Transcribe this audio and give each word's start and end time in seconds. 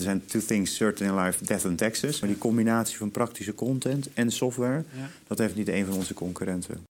Er 0.00 0.06
zijn 0.06 0.26
two 0.26 0.40
things 0.40 0.74
certain 0.74 1.08
in 1.08 1.24
life, 1.24 1.44
death 1.44 1.66
and 1.66 1.78
taxes. 1.78 2.20
Maar 2.20 2.28
die 2.28 2.38
combinatie 2.38 2.96
van 2.96 3.10
praktische 3.10 3.54
content 3.54 4.08
en 4.14 4.30
software, 4.30 4.84
dat 5.26 5.38
heeft 5.38 5.54
niet 5.54 5.68
een 5.68 5.84
van 5.84 5.94
onze 5.94 6.14
concurrenten. 6.14 6.86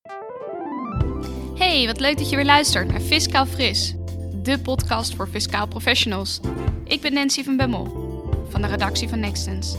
Hey, 1.55 1.87
wat 1.87 2.01
leuk 2.01 2.19
dat 2.19 2.31
je 2.31 2.37
weer 2.37 2.45
luistert 2.45 2.91
naar 2.91 3.01
Fiscaal 3.01 3.47
Fris, 3.47 3.95
de 4.43 4.59
podcast 4.59 5.15
voor 5.15 5.29
fiscaal 5.29 5.69
professionals. 5.69 6.41
Ik 6.85 7.01
ben 7.01 7.13
Nancy 7.13 7.45
van 7.45 7.57
Bemmel 7.57 8.09
van 8.49 8.63
de 8.63 8.69
redactie 8.69 9.09
van 9.09 9.21
Nextens. 9.21 9.77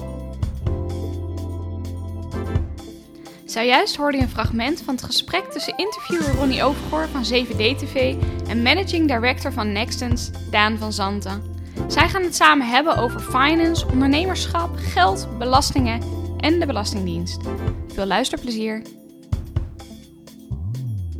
Zojuist 3.45 3.95
hoorde 3.95 4.17
je 4.17 4.23
een 4.23 4.29
fragment 4.29 4.81
van 4.81 4.95
het 4.95 5.03
gesprek 5.03 5.43
tussen 5.51 5.77
interviewer 5.77 6.35
Ronnie 6.35 6.63
Overgoor 6.63 7.07
van 7.07 7.25
7D-TV 7.25 8.15
en 8.47 8.61
managing 8.61 9.07
director 9.07 9.53
van 9.53 9.71
Nextens, 9.71 10.29
Daan 10.49 10.77
van 10.77 10.93
Zanten. 10.93 11.50
Zij 11.87 12.09
gaan 12.09 12.23
het 12.23 12.35
samen 12.35 12.67
hebben 12.67 12.97
over 12.97 13.19
finance, 13.19 13.87
ondernemerschap, 13.87 14.69
geld, 14.75 15.37
belastingen 15.37 16.01
en 16.37 16.59
de 16.59 16.65
Belastingdienst. 16.65 17.41
Veel 17.87 18.05
luisterplezier. 18.05 18.81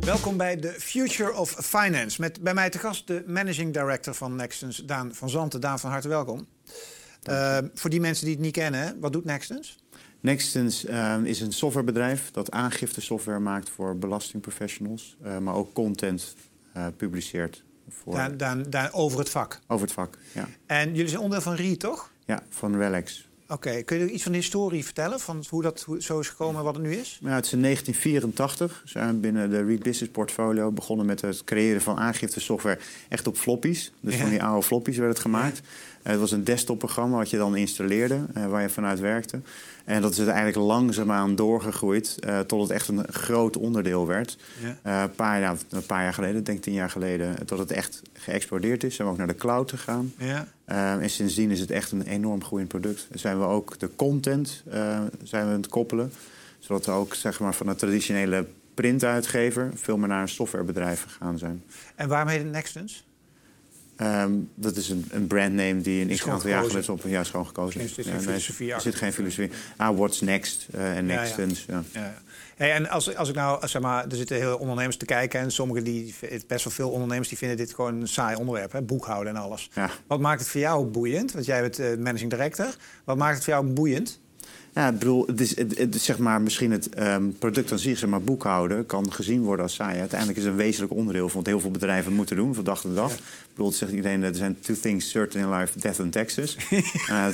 Welkom 0.00 0.36
bij 0.36 0.56
de 0.56 0.68
Future 0.78 1.34
of 1.34 1.50
Finance. 1.50 2.20
Met 2.20 2.40
bij 2.40 2.54
mij 2.54 2.70
te 2.70 2.78
gast 2.78 3.06
de 3.06 3.24
managing 3.26 3.72
director 3.72 4.14
van 4.14 4.36
Nextens, 4.36 4.76
Daan 4.76 5.14
van 5.14 5.30
Zanten. 5.30 5.60
Daan, 5.60 5.78
van 5.78 5.90
harte 5.90 6.08
welkom. 6.08 6.46
Uh, 7.30 7.58
voor 7.74 7.90
die 7.90 8.00
mensen 8.00 8.24
die 8.24 8.34
het 8.34 8.44
niet 8.44 8.52
kennen, 8.52 9.00
wat 9.00 9.12
doet 9.12 9.24
Nextens? 9.24 9.78
Nextens 10.20 10.84
uh, 10.84 11.16
is 11.22 11.40
een 11.40 11.52
softwarebedrijf 11.52 12.30
dat 12.30 12.50
aangifte 12.50 13.00
software 13.00 13.38
maakt 13.38 13.70
voor 13.70 13.98
belastingprofessionals, 13.98 15.16
uh, 15.24 15.38
maar 15.38 15.54
ook 15.54 15.72
content 15.72 16.34
eh, 16.72 16.86
publiceert. 16.96 17.64
Voor... 17.88 18.14
Daar, 18.14 18.36
daar, 18.36 18.70
daar, 18.70 18.92
over 18.92 19.18
het 19.18 19.30
vak? 19.30 19.58
Over 19.66 19.86
het 19.86 19.94
vak, 19.94 20.18
ja. 20.32 20.48
En 20.66 20.94
jullie 20.94 21.08
zijn 21.08 21.20
onderdeel 21.20 21.54
van 21.54 21.66
RE, 21.66 21.76
toch? 21.76 22.10
Ja, 22.24 22.42
van 22.48 22.76
Relex. 22.76 23.30
Oké, 23.52 23.82
kun 23.82 23.98
je 23.98 24.10
iets 24.10 24.22
van 24.22 24.32
de 24.32 24.38
historie 24.38 24.84
vertellen? 24.84 25.20
Van 25.20 25.44
hoe 25.48 25.62
dat 25.62 25.86
zo 25.98 26.18
is 26.18 26.28
gekomen 26.28 26.56
en 26.56 26.64
wat 26.64 26.74
het 26.74 26.84
nu 26.84 26.94
is? 26.94 27.18
Ja, 27.22 27.34
het 27.34 27.46
is 27.46 27.52
in 27.52 27.62
1984. 27.62 28.82
Zijn 28.84 29.08
we 29.08 29.20
binnen 29.20 29.50
de 29.50 29.64
Read 29.64 29.82
Business 29.82 30.12
Portfolio 30.12 30.70
begonnen 30.70 31.06
met 31.06 31.20
het 31.20 31.44
creëren 31.44 31.80
van 31.80 31.98
aangiftesoftware 31.98 32.78
echt 33.08 33.26
op 33.26 33.36
floppies. 33.36 33.92
Dus 34.00 34.14
ja. 34.14 34.20
van 34.20 34.30
die 34.30 34.42
oude 34.42 34.66
floppies 34.66 34.96
werd 34.96 35.10
het 35.10 35.20
gemaakt. 35.20 35.60
Het 36.02 36.18
was 36.18 36.30
een 36.30 36.44
desktopprogramma 36.44 37.16
wat 37.16 37.30
je 37.30 37.36
dan 37.36 37.56
installeerde, 37.56 38.20
uh, 38.36 38.46
waar 38.46 38.62
je 38.62 38.68
vanuit 38.68 39.00
werkte. 39.00 39.40
En 39.84 40.02
dat 40.02 40.12
is 40.12 40.16
uiteindelijk 40.18 40.56
langzaamaan 40.56 41.34
doorgegroeid 41.34 42.18
uh, 42.26 42.40
tot 42.40 42.60
het 42.60 42.70
echt 42.70 42.88
een 42.88 43.04
groot 43.08 43.56
onderdeel 43.56 44.06
werd. 44.06 44.38
Ja. 44.60 44.68
Uh, 44.68 45.02
een, 45.02 45.14
paar, 45.14 45.56
een 45.70 45.86
paar 45.86 46.02
jaar 46.02 46.14
geleden, 46.14 46.44
denk 46.44 46.62
tien 46.62 46.72
jaar 46.72 46.90
geleden, 46.90 47.46
tot 47.46 47.58
het 47.58 47.70
echt 47.70 48.02
geëxplodeerd 48.12 48.84
is. 48.84 48.94
Zijn 48.94 49.08
we 49.08 49.12
ook 49.12 49.18
naar 49.18 49.28
de 49.28 49.34
cloud 49.34 49.70
gegaan. 49.70 50.12
Ja. 50.16 50.46
en 50.98 51.10
sindsdien 51.10 51.50
is 51.50 51.60
het 51.60 51.70
echt 51.70 51.92
een 51.92 52.02
enorm 52.02 52.44
groeiend 52.44 52.68
product. 52.68 53.08
Zijn 53.12 53.38
we 53.38 53.44
ook 53.44 53.78
de 53.78 53.90
content 53.96 54.62
zijn 55.22 55.46
we 55.46 55.52
aan 55.52 55.60
het 55.60 55.68
koppelen. 55.68 56.12
Zodat 56.58 56.86
we 56.86 56.92
ook 56.92 57.14
zeg 57.14 57.40
maar, 57.40 57.54
van 57.54 57.68
een 57.68 57.76
traditionele 57.76 58.46
printuitgever 58.74 59.70
veel 59.74 59.96
meer 59.96 60.08
naar 60.08 60.22
een 60.22 60.28
softwarebedrijf 60.28 61.02
gegaan 61.02 61.38
zijn. 61.38 61.62
En 61.94 62.08
waarom 62.08 62.28
heet 62.28 62.42
het 62.42 62.52
Nextens? 62.52 63.04
Um, 64.02 64.50
dat 64.54 64.76
is 64.76 64.88
een, 64.88 65.04
een 65.10 65.26
brandname 65.26 65.80
die 65.80 66.02
een 66.02 66.16
x 66.16 66.28
aantal 66.28 66.50
jaar 66.50 66.64
geleden 66.64 66.92
op 66.92 67.02
ja, 67.06 67.24
schoon 67.24 67.46
gekozen 67.46 67.80
is. 67.80 67.96
Er 67.96 68.04
zit 68.04 68.12
geen 68.12 68.22
filosofie 68.22 68.72
Er 68.72 68.80
zit 68.80 68.94
geen 68.94 69.12
filosofie. 69.12 69.50
Ah, 69.76 69.96
what's 69.96 70.20
next 70.20 70.66
uh, 70.74 70.96
en 70.96 71.06
nextens. 71.06 71.64
Ja, 71.68 71.82
ja. 71.92 72.00
ja. 72.00 72.14
Hey, 72.56 72.72
en 72.72 72.88
als, 72.88 73.16
als 73.16 73.28
ik 73.28 73.34
nou, 73.34 73.68
zeg 73.68 73.82
maar, 73.82 74.04
er 74.08 74.16
zitten 74.16 74.36
heel 74.36 74.56
ondernemers 74.56 74.96
te 74.96 75.04
kijken 75.04 75.40
en 75.40 75.50
sommigen 75.50 75.84
die, 75.84 76.14
best 76.46 76.64
wel 76.64 76.72
veel 76.72 76.90
ondernemers 76.90 77.28
die 77.28 77.38
vinden 77.38 77.56
dit 77.56 77.74
gewoon 77.74 78.00
een 78.00 78.08
saai 78.08 78.36
onderwerp, 78.36 78.72
hè? 78.72 78.82
boekhouden 78.82 79.34
en 79.34 79.42
alles. 79.42 79.70
Wat 80.06 80.20
maakt 80.20 80.40
het 80.40 80.48
voor 80.48 80.60
jou 80.60 80.86
boeiend? 80.86 81.32
Want 81.32 81.44
jij 81.44 81.60
bent 81.60 81.80
uh, 81.80 81.96
managing 81.96 82.30
director. 82.30 82.76
Wat 83.04 83.16
maakt 83.16 83.34
het 83.34 83.44
voor 83.44 83.52
jou 83.52 83.66
boeiend? 83.66 84.20
Ja, 84.74 84.88
ik 84.88 84.98
bedoel, 84.98 85.26
het 85.26 85.40
is, 85.40 85.56
het, 85.56 85.78
het, 85.78 86.00
zeg 86.00 86.18
maar, 86.18 86.40
misschien 86.40 86.70
het 86.70 86.88
um, 86.98 87.36
product 87.38 87.72
aan 87.72 87.78
zich, 87.78 87.98
zeg 87.98 88.08
maar, 88.08 88.22
boekhouden, 88.22 88.86
kan 88.86 89.12
gezien 89.12 89.42
worden 89.42 89.64
als 89.64 89.74
saai. 89.74 89.98
Uiteindelijk 89.98 90.38
is 90.38 90.44
het 90.44 90.52
een 90.52 90.58
wezenlijk 90.58 90.92
onderdeel 90.92 91.28
van 91.28 91.38
wat 91.38 91.46
heel 91.46 91.60
veel 91.60 91.70
bedrijven 91.70 92.12
moeten 92.12 92.36
doen, 92.36 92.54
van 92.54 92.64
dag 92.64 92.80
tot 92.80 92.94
dag. 92.94 93.10
Ja. 93.10 93.16
Ik 93.16 93.48
bedoel, 93.48 93.66
het 93.66 93.76
zegt 93.76 93.92
iedereen, 93.92 94.22
er 94.22 94.34
zijn 94.34 94.56
two 94.60 94.74
things 94.80 95.10
certain 95.10 95.44
in 95.44 95.58
life, 95.58 95.78
death 95.78 96.00
and 96.00 96.12
taxes. 96.12 96.56
uh, 97.10 97.26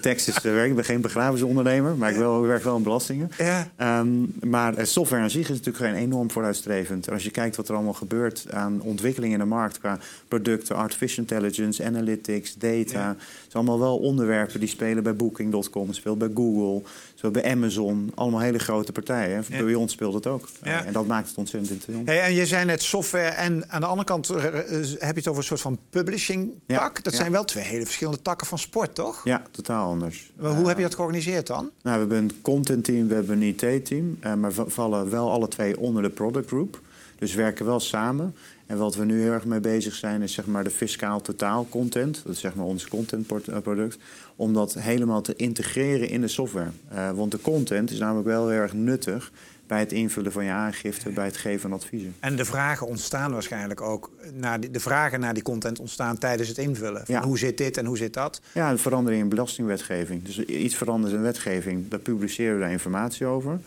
taxes 0.00 0.40
werk, 0.42 0.68
ik 0.68 0.74
ben 0.74 0.84
geen 0.84 1.00
begrafenisondernemer, 1.00 1.96
maar 1.96 2.10
ik, 2.10 2.16
wel, 2.16 2.40
ik 2.40 2.46
werk 2.46 2.64
wel 2.64 2.76
in 2.76 2.82
belastingen. 2.82 3.30
Ja. 3.38 3.98
Um, 4.00 4.34
maar 4.40 4.86
software 4.86 5.22
aan 5.22 5.30
zich 5.30 5.48
is 5.50 5.56
natuurlijk 5.60 5.84
geen 5.84 5.94
enorm 5.94 6.30
vooruitstrevend. 6.30 7.10
Als 7.10 7.24
je 7.24 7.30
kijkt 7.30 7.56
wat 7.56 7.68
er 7.68 7.74
allemaal 7.74 7.92
gebeurt 7.92 8.46
aan 8.50 8.80
ontwikkeling 8.80 9.32
in 9.32 9.38
de 9.38 9.44
markt 9.44 9.78
qua 9.78 9.98
producten, 10.28 10.76
artificial 10.76 11.24
intelligence, 11.28 11.84
analytics, 11.84 12.54
data. 12.54 13.00
Ja. 13.00 13.08
Het 13.08 13.50
zijn 13.52 13.66
allemaal 13.66 13.78
wel 13.78 13.98
onderwerpen 13.98 14.60
die 14.60 14.68
spelen 14.68 15.02
bij 15.02 15.16
Booking.com, 15.16 15.92
spelen 15.92 16.18
bij 16.18 16.30
Google. 16.34 16.71
Zo 17.14 17.30
bij 17.30 17.44
Amazon, 17.50 18.12
allemaal 18.14 18.40
hele 18.40 18.58
grote 18.58 18.92
partijen. 18.92 19.44
Ja. 19.48 19.62
Bij 19.64 19.74
ons 19.74 19.92
speelt 19.92 20.14
het 20.14 20.26
ook. 20.26 20.48
Ja. 20.62 20.84
En 20.84 20.92
dat 20.92 21.06
maakt 21.06 21.28
het 21.28 21.36
ontzettend 21.36 21.72
interessant. 21.72 22.08
Hey, 22.08 22.22
en 22.22 22.34
je 22.34 22.46
zei 22.46 22.64
net 22.64 22.82
software 22.82 23.28
en 23.28 23.70
aan 23.70 23.80
de 23.80 23.86
andere 23.86 24.06
kant 24.06 24.30
uh, 24.30 24.42
heb 24.42 24.62
je 24.98 25.06
het 25.14 25.28
over 25.28 25.40
een 25.40 25.44
soort 25.44 25.60
van 25.60 25.78
publishing 25.90 26.50
tak. 26.66 26.96
Ja. 26.96 27.02
Dat 27.02 27.14
zijn 27.14 27.32
wel 27.32 27.44
twee 27.44 27.64
hele 27.64 27.84
verschillende 27.84 28.22
takken 28.22 28.46
van 28.46 28.58
sport, 28.58 28.94
toch? 28.94 29.24
Ja, 29.24 29.42
totaal 29.50 29.90
anders. 29.90 30.32
Maar 30.36 30.54
hoe 30.54 30.68
heb 30.68 30.76
je 30.76 30.82
dat 30.82 30.94
georganiseerd 30.94 31.46
dan? 31.46 31.56
Nou, 31.56 31.72
we 31.82 31.90
hebben 31.90 32.18
een 32.18 32.42
content 32.42 32.84
team, 32.84 33.08
we 33.08 33.14
hebben 33.14 33.42
een 33.42 33.56
IT-team. 33.60 34.18
Maar 34.40 34.52
we 34.52 34.64
vallen 34.66 35.10
wel 35.10 35.30
alle 35.30 35.48
twee 35.48 35.78
onder 35.78 36.02
de 36.02 36.10
product 36.10 36.46
group. 36.46 36.80
Dus 37.18 37.34
we 37.34 37.42
werken 37.42 37.66
wel 37.66 37.80
samen. 37.80 38.34
En 38.72 38.78
wat 38.78 38.94
we 38.94 39.04
nu 39.04 39.20
heel 39.20 39.32
erg 39.32 39.44
mee 39.44 39.60
bezig 39.60 39.94
zijn, 39.94 40.22
is 40.22 40.32
zeg 40.32 40.46
maar 40.46 40.64
de 40.64 40.70
fiscaal 40.70 41.20
totaal 41.20 41.66
content. 41.68 42.20
Dat 42.24 42.32
is 42.32 42.40
zeg 42.40 42.54
maar 42.54 42.66
ons 42.66 42.88
contentproduct. 42.88 43.98
Om 44.36 44.52
dat 44.52 44.74
helemaal 44.74 45.20
te 45.20 45.34
integreren 45.36 46.08
in 46.08 46.20
de 46.20 46.28
software. 46.28 46.70
Uh, 46.92 47.10
want 47.10 47.30
de 47.30 47.40
content 47.40 47.90
is 47.90 47.98
namelijk 47.98 48.26
wel 48.26 48.48
heel 48.48 48.58
erg 48.58 48.72
nuttig 48.72 49.32
bij 49.66 49.78
het 49.78 49.92
invullen 49.92 50.32
van 50.32 50.44
je 50.44 50.50
aangifte, 50.50 51.10
bij 51.10 51.24
het 51.24 51.36
geven 51.36 51.60
van 51.60 51.72
adviezen. 51.72 52.14
En 52.20 52.36
de 52.36 52.44
vragen 52.44 52.86
ontstaan 52.86 53.32
waarschijnlijk 53.32 53.80
ook. 53.80 54.10
Naar 54.34 54.60
die, 54.60 54.70
de 54.70 54.80
vragen 54.80 55.20
naar 55.20 55.34
die 55.34 55.42
content 55.42 55.78
ontstaan 55.78 56.18
tijdens 56.18 56.48
het 56.48 56.58
invullen. 56.58 57.02
Ja. 57.06 57.22
Hoe 57.22 57.38
zit 57.38 57.58
dit 57.58 57.76
en 57.76 57.86
hoe 57.86 57.96
zit 57.96 58.14
dat? 58.14 58.40
Ja, 58.54 58.70
een 58.70 58.78
verandering 58.78 59.22
in 59.22 59.28
belastingwetgeving. 59.28 60.22
Dus 60.22 60.44
iets 60.44 60.74
verandert 60.74 61.14
in 61.14 61.22
wetgeving, 61.22 61.88
daar 61.88 62.00
publiceren 62.00 62.54
we 62.54 62.60
daar 62.60 62.70
informatie 62.70 63.26
over. 63.26 63.60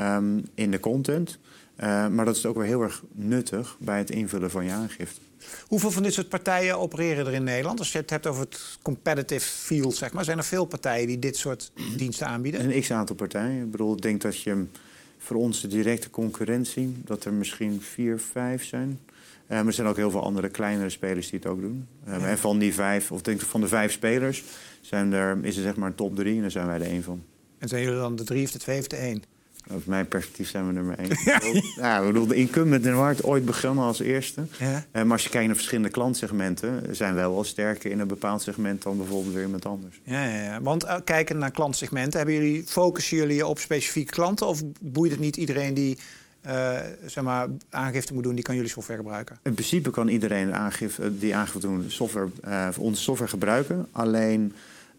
Um, 0.00 0.44
in 0.54 0.70
de 0.70 0.80
content. 0.80 1.38
Uh, 1.80 2.08
maar 2.08 2.24
dat 2.24 2.36
is 2.36 2.46
ook 2.46 2.56
weer 2.56 2.66
heel 2.66 2.82
erg 2.82 3.02
nuttig 3.12 3.76
bij 3.80 3.98
het 3.98 4.10
invullen 4.10 4.50
van 4.50 4.64
je 4.64 4.70
aangifte. 4.70 5.20
Hoeveel 5.66 5.90
van 5.90 6.02
dit 6.02 6.12
soort 6.12 6.28
partijen 6.28 6.78
opereren 6.78 7.26
er 7.26 7.32
in 7.32 7.44
Nederland? 7.44 7.78
Als 7.78 7.92
je 7.92 7.98
het 7.98 8.10
hebt 8.10 8.26
over 8.26 8.42
het 8.42 8.78
competitive 8.82 9.46
field, 9.46 9.96
zeg 9.96 10.12
maar. 10.12 10.24
Zijn 10.24 10.38
er 10.38 10.44
veel 10.44 10.64
partijen 10.64 11.06
die 11.06 11.18
dit 11.18 11.36
soort 11.36 11.72
diensten 11.96 12.26
aanbieden? 12.26 12.64
Een 12.64 12.80
x-aantal 12.80 13.16
partijen. 13.16 13.64
Ik 13.64 13.70
bedoel, 13.70 13.92
ik 13.92 14.02
denk 14.02 14.20
dat 14.20 14.42
je 14.42 14.64
voor 15.18 15.36
ons 15.36 15.60
de 15.60 15.68
directe 15.68 16.10
concurrentie... 16.10 16.96
dat 17.04 17.24
er 17.24 17.32
misschien 17.32 17.82
vier, 17.82 18.18
vijf 18.18 18.64
zijn. 18.64 18.88
Uh, 18.88 19.56
maar 19.56 19.66
er 19.66 19.72
zijn 19.72 19.86
ook 19.86 19.96
heel 19.96 20.10
veel 20.10 20.22
andere 20.22 20.48
kleinere 20.48 20.90
spelers 20.90 21.30
die 21.30 21.38
het 21.38 21.48
ook 21.48 21.60
doen. 21.60 21.86
Uh, 22.08 22.18
ja. 22.18 22.26
En 22.26 22.38
van 22.38 22.58
die 22.58 22.74
vijf, 22.74 23.12
of 23.12 23.22
denk 23.22 23.40
ik 23.40 23.46
van 23.46 23.60
de 23.60 23.68
vijf 23.68 23.92
spelers... 23.92 24.44
Zijn 24.80 25.12
er, 25.12 25.38
is 25.42 25.56
er 25.56 25.62
zeg 25.62 25.76
maar 25.76 25.88
een 25.88 25.94
top 25.94 26.16
drie 26.16 26.34
en 26.34 26.40
daar 26.40 26.50
zijn 26.50 26.66
wij 26.66 26.74
er 26.74 26.86
één 26.86 27.02
van. 27.02 27.22
En 27.58 27.68
zijn 27.68 27.82
jullie 27.82 27.98
dan 27.98 28.16
de 28.16 28.24
drie 28.24 28.44
of 28.44 28.50
de 28.50 28.58
twee 28.58 28.78
of 28.78 28.86
de 28.86 28.96
één? 28.96 29.22
Uit 29.70 29.86
mijn 29.86 30.08
perspectief 30.08 30.48
zijn 30.48 30.66
we 30.66 30.72
nummer 30.72 30.98
één. 30.98 31.08
Ja, 31.24 31.40
ja 31.76 32.00
we 32.00 32.06
bedoel, 32.06 32.26
de 32.26 32.34
incumbent 32.34 32.84
in 32.84 32.90
de 32.90 32.96
markt 32.96 33.24
ooit 33.24 33.44
begonnen 33.44 33.84
als 33.84 34.00
eerste. 34.00 34.46
Ja. 34.58 34.84
Uh, 34.92 35.02
maar 35.02 35.12
als 35.12 35.22
je 35.22 35.28
kijkt 35.28 35.46
naar 35.46 35.56
verschillende 35.56 35.90
klantsegmenten... 35.90 36.96
zijn 36.96 37.14
wij 37.14 37.28
wel 37.28 37.44
sterker 37.44 37.90
in 37.90 38.00
een 38.00 38.06
bepaald 38.06 38.42
segment 38.42 38.82
dan 38.82 38.96
bijvoorbeeld 38.96 39.34
weer 39.34 39.44
iemand 39.44 39.66
anders. 39.66 40.00
Ja, 40.02 40.24
ja, 40.24 40.42
ja. 40.42 40.62
Want 40.62 40.84
uh, 40.84 40.96
kijken 41.04 41.38
naar 41.38 41.50
klantsegmenten... 41.50 42.18
Hebben 42.18 42.34
jullie, 42.34 42.64
focussen 42.66 43.16
jullie 43.16 43.46
op 43.46 43.58
specifieke 43.58 44.12
klanten... 44.12 44.46
of 44.46 44.62
boeit 44.80 45.10
het 45.10 45.20
niet 45.20 45.36
iedereen 45.36 45.74
die 45.74 45.98
uh, 46.46 46.78
zeg 47.06 47.24
maar, 47.24 47.48
aangifte 47.70 48.14
moet 48.14 48.22
doen... 48.22 48.34
die 48.34 48.44
kan 48.44 48.54
jullie 48.54 48.70
software 48.70 48.98
gebruiken? 48.98 49.38
In 49.42 49.54
principe 49.54 49.90
kan 49.90 50.08
iedereen 50.08 50.54
aangifte, 50.54 51.18
die 51.18 51.36
aangifte 51.36 51.60
doen 51.60 51.84
software, 51.88 52.28
onze 52.78 53.02
software 53.02 53.30
gebruiken. 53.30 53.86
Alleen... 53.92 54.52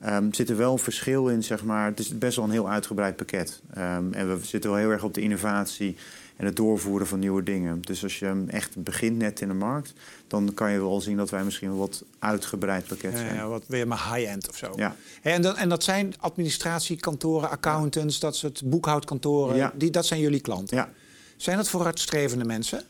Um, 0.05 0.33
zit 0.33 0.49
er 0.49 0.57
wel 0.57 0.71
een 0.71 0.79
verschil 0.79 1.27
in, 1.27 1.43
zeg 1.43 1.63
maar. 1.63 1.85
Het 1.85 1.99
is 1.99 2.17
best 2.17 2.35
wel 2.35 2.45
een 2.45 2.51
heel 2.51 2.69
uitgebreid 2.69 3.15
pakket. 3.15 3.61
Um, 3.77 4.13
en 4.13 4.39
we 4.39 4.45
zitten 4.45 4.69
wel 4.69 4.79
heel 4.79 4.89
erg 4.89 5.03
op 5.03 5.13
de 5.13 5.21
innovatie 5.21 5.95
en 6.35 6.45
het 6.45 6.55
doorvoeren 6.55 7.07
van 7.07 7.19
nieuwe 7.19 7.43
dingen. 7.43 7.81
Dus 7.81 8.03
als 8.03 8.19
je 8.19 8.43
echt 8.47 8.83
begint 8.83 9.17
net 9.17 9.41
in 9.41 9.47
de 9.47 9.53
markt, 9.53 9.93
dan 10.27 10.53
kan 10.53 10.71
je 10.71 10.79
wel 10.79 11.01
zien 11.01 11.17
dat 11.17 11.29
wij 11.29 11.43
misschien 11.43 11.69
een 11.69 11.77
wat 11.77 12.03
uitgebreid 12.19 12.87
pakket 12.87 13.17
zijn. 13.17 13.35
Ja, 13.35 13.47
wat 13.47 13.63
weer 13.67 13.87
maar 13.87 14.13
high-end 14.13 14.49
of 14.49 14.57
zo. 14.57 14.73
Ja. 14.75 14.95
en, 15.21 15.41
dat, 15.41 15.57
en 15.57 15.69
dat 15.69 15.83
zijn 15.83 16.13
administratiekantoren, 16.19 17.49
accountants, 17.49 18.19
dat 18.19 18.35
soort 18.35 18.61
boekhoudkantoren. 18.65 19.55
Ja. 19.55 19.73
Die, 19.75 19.91
dat 19.91 20.05
zijn 20.05 20.19
jullie 20.19 20.41
klanten. 20.41 20.77
Ja. 20.77 20.89
Zijn 21.37 21.57
dat 21.57 21.69
vooruitstrevende 21.69 22.45
mensen? 22.45 22.83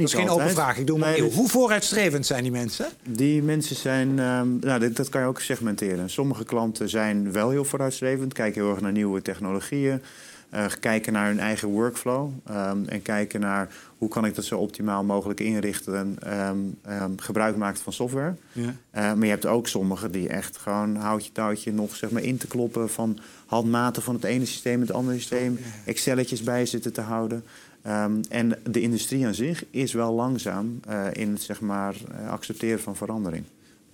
Dat 0.00 0.12
is 0.12 0.18
geen 0.18 0.28
open 0.28 0.50
vraag. 0.50 0.78
Ik 0.78 0.86
doe 0.86 0.98
maar 0.98 1.10
nee, 1.10 1.32
Hoe 1.32 1.48
vooruitstrevend 1.48 2.26
zijn 2.26 2.42
die 2.42 2.52
mensen? 2.52 2.86
Die 3.08 3.42
mensen 3.42 3.76
zijn, 3.76 4.08
um, 4.08 4.58
nou, 4.60 4.80
dat, 4.80 4.96
dat, 4.96 5.08
kan 5.08 5.20
je 5.20 5.26
ook 5.26 5.40
segmenteren. 5.40 6.10
Sommige 6.10 6.44
klanten 6.44 6.88
zijn 6.88 7.32
wel 7.32 7.50
heel 7.50 7.64
vooruitstrevend, 7.64 8.32
kijken 8.32 8.62
heel 8.62 8.70
erg 8.70 8.80
naar 8.80 8.92
nieuwe 8.92 9.22
technologieën. 9.22 10.02
Uh, 10.54 10.64
kijken 10.80 11.12
naar 11.12 11.26
hun 11.26 11.40
eigen 11.40 11.68
workflow 11.68 12.30
um, 12.50 12.88
en 12.88 13.02
kijken 13.02 13.40
naar 13.40 13.68
hoe 13.98 14.08
kan 14.08 14.24
ik 14.24 14.34
dat 14.34 14.44
zo 14.44 14.58
optimaal 14.58 15.04
mogelijk 15.04 15.40
inrichten 15.40 15.96
en 15.96 16.38
um, 16.48 16.78
um, 17.02 17.20
gebruik 17.20 17.56
maken 17.56 17.82
van 17.82 17.92
software. 17.92 18.34
Ja. 18.52 18.62
Uh, 18.62 18.72
maar 18.92 19.24
je 19.24 19.30
hebt 19.30 19.46
ook 19.46 19.68
sommigen 19.68 20.12
die 20.12 20.28
echt 20.28 20.56
gewoon 20.56 20.96
houtje 20.96 21.32
touwtje 21.32 21.72
nog 21.72 21.96
zeg 21.96 22.10
maar, 22.10 22.22
in 22.22 22.36
te 22.36 22.46
kloppen 22.46 22.90
van 22.90 23.18
handmaten 23.46 24.02
van 24.02 24.14
het 24.14 24.24
ene 24.24 24.44
systeem 24.44 24.80
het 24.80 24.92
andere 24.92 25.18
systeem. 25.18 25.58
Excelletjes 25.84 26.42
bij 26.42 26.66
zitten 26.66 26.92
te 26.92 27.00
houden. 27.00 27.44
En 28.28 28.58
de 28.70 28.80
industrie 28.80 29.26
aan 29.26 29.34
zich 29.34 29.64
is 29.70 29.92
wel 29.92 30.12
langzaam 30.12 30.80
uh, 30.88 31.06
in 31.12 31.32
het 31.32 31.42
zeg 31.42 31.60
maar, 31.60 31.94
accepteren 32.28 32.80
van 32.80 32.96
verandering. 32.96 33.44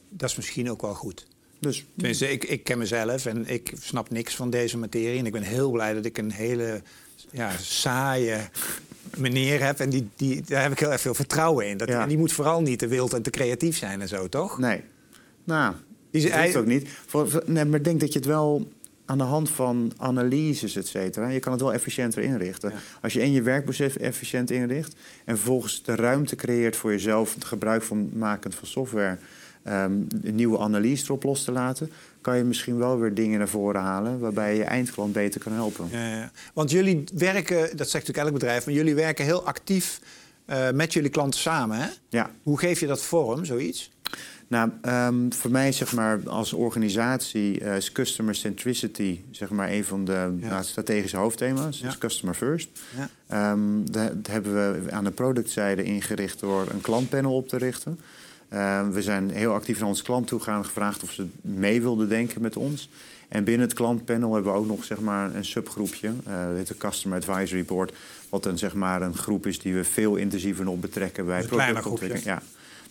Dat 0.08 0.30
is 0.30 0.36
misschien 0.36 0.70
ook 0.70 0.82
wel 0.82 0.94
goed. 0.94 1.26
Dus, 1.58 1.84
Tenminste, 1.96 2.30
ik, 2.30 2.44
ik 2.44 2.64
ken 2.64 2.78
mezelf 2.78 3.26
en 3.26 3.48
ik 3.48 3.72
snap 3.80 4.10
niks 4.10 4.34
van 4.34 4.50
deze 4.50 4.78
materie. 4.78 5.18
En 5.18 5.26
ik 5.26 5.32
ben 5.32 5.42
heel 5.42 5.70
blij 5.70 5.94
dat 5.94 6.04
ik 6.04 6.18
een 6.18 6.30
hele 6.30 6.82
ja, 7.30 7.56
saaie 7.60 8.38
meneer 9.16 9.64
heb. 9.64 9.80
En 9.80 9.90
die, 9.90 10.08
die, 10.16 10.42
daar 10.46 10.62
heb 10.62 10.72
ik 10.72 10.78
heel 10.78 10.92
erg 10.92 11.00
veel 11.00 11.14
vertrouwen 11.14 11.68
in. 11.68 11.76
Dat, 11.76 11.88
En 11.88 12.08
die 12.08 12.18
moet 12.18 12.32
vooral 12.32 12.60
niet 12.60 12.78
te 12.78 12.86
wild 12.86 13.12
en 13.12 13.22
te 13.22 13.30
creatief 13.30 13.76
zijn 13.76 14.00
en 14.00 14.08
zo, 14.08 14.28
toch? 14.28 14.58
Nee. 14.58 14.82
Nou, 15.44 15.74
die 16.10 16.30
dat 16.30 16.56
ook 16.56 16.66
niet. 16.66 16.88
Voor, 17.06 17.42
nee, 17.46 17.64
maar 17.64 17.78
ik 17.78 17.84
denk 17.84 18.00
dat 18.00 18.12
je 18.12 18.18
het 18.18 18.28
wel 18.28 18.68
aan 19.06 19.19
de 19.19 19.25
hand 19.25 19.50
van 19.50 19.93
analyses, 19.97 20.76
et 20.76 20.87
cetera... 20.87 21.29
je 21.29 21.41
kan 21.41 21.53
het 21.53 21.61
wel 21.61 21.73
efficiënter 21.73 22.23
inrichten. 22.23 22.73
Als 23.03 23.12
je 23.12 23.23
in 23.23 23.32
je 23.32 23.43
werkproces 23.43 23.97
efficiënt 23.97 24.50
inricht... 24.50 24.94
en 25.25 25.37
vervolgens 25.37 25.82
de 25.82 25.94
ruimte 25.94 26.37
creëert 26.37 26.76
voor 26.76 26.91
jezelf... 26.91 27.35
het 27.35 27.44
gebruik 27.44 27.82
van 27.82 28.11
makend 28.12 28.55
van 28.55 28.69
software 28.69 29.19
um, 29.69 30.06
een 30.23 30.35
nieuwe 30.35 30.58
analyse 30.58 31.05
erop 31.05 31.23
los 31.23 31.44
te 31.44 31.53
laten, 31.53 31.91
kan 32.20 32.37
je 32.37 32.44
misschien 32.44 32.79
wel 32.79 32.99
weer 32.99 33.14
dingen 33.14 33.38
naar 33.38 33.49
voren 33.49 33.81
halen 33.81 34.19
waarbij 34.19 34.53
je 34.53 34.58
je 34.58 34.64
eindklant 34.64 35.12
beter 35.12 35.41
kan 35.41 35.53
helpen. 35.53 35.88
Ja, 35.91 36.08
ja. 36.08 36.31
Want 36.55 36.70
jullie 36.70 37.05
werken, 37.14 37.56
dat 37.56 37.91
zegt 37.91 38.06
natuurlijk 38.06 38.19
elk 38.19 38.32
bedrijf, 38.32 38.67
maar 38.67 38.75
jullie 38.75 38.94
werken 38.94 39.25
heel 39.25 39.47
actief 39.47 40.00
uh, 40.47 40.70
met 40.70 40.93
jullie 40.93 41.11
klanten 41.11 41.41
samen. 41.41 41.79
Hè? 41.79 41.88
Ja. 42.08 42.31
Hoe 42.43 42.58
geef 42.58 42.81
je 42.81 42.87
dat 42.87 43.03
vorm, 43.03 43.44
zoiets? 43.44 43.91
Nou, 44.48 44.70
um, 44.82 45.32
voor 45.32 45.50
mij 45.50 45.72
zeg 45.72 45.93
maar 45.93 46.20
als 46.28 46.52
organisatie 46.52 47.60
uh, 47.60 47.76
is 47.76 47.93
customer 47.93 48.34
centricity 48.34 49.20
zeg 49.31 49.50
maar 49.50 49.70
een 49.70 49.84
van 49.84 50.04
de 50.04 50.37
ja. 50.40 50.62
strategische 50.62 51.16
hoofdthema's. 51.16 51.78
Ja. 51.78 51.87
Dus 51.87 51.98
customer 51.98 52.34
first. 52.34 52.69
Ja. 53.28 53.50
Um, 53.50 53.90
dat 53.90 54.12
hebben 54.31 54.52
we 54.84 54.93
aan 54.93 55.04
de 55.04 55.10
productzijde 55.10 55.82
ingericht 55.82 56.40
door 56.40 56.66
een 56.70 56.81
klantpanel 56.81 57.34
op 57.34 57.48
te 57.48 57.56
richten. 57.56 58.00
Uh, 58.52 58.88
we 58.88 59.02
zijn 59.02 59.31
heel 59.31 59.52
actief 59.52 59.78
naar 59.78 59.88
onze 59.88 60.02
klant 60.02 60.26
toe 60.26 60.38
gegaan 60.38 60.58
en 60.58 60.64
gevraagd 60.64 61.02
of 61.02 61.12
ze 61.12 61.26
mee 61.40 61.82
wilden 61.82 62.08
denken 62.08 62.43
met 62.43 62.56
ons. 62.56 62.88
En 63.28 63.44
binnen 63.44 63.66
het 63.66 63.76
klantpanel 63.76 64.34
hebben 64.34 64.52
we 64.52 64.58
ook 64.58 64.66
nog 64.66 64.84
zeg 64.84 65.00
maar, 65.00 65.34
een 65.34 65.44
subgroepje, 65.44 66.12
uh, 66.28 66.34
dit 66.56 66.66
de 66.66 66.76
Customer 66.76 67.19
Advisory 67.19 67.64
Board, 67.64 67.93
wat 68.28 68.43
dan 68.43 68.58
zeg 68.58 68.75
maar, 68.75 69.02
een 69.02 69.16
groep 69.16 69.46
is 69.46 69.58
die 69.58 69.75
we 69.75 69.84
veel 69.84 70.16
intensiever 70.16 70.64
nog 70.64 70.81
betrekken 70.81 71.26
bij 71.26 71.43
productontwikkeling. 71.43 72.25
Ja, 72.25 72.43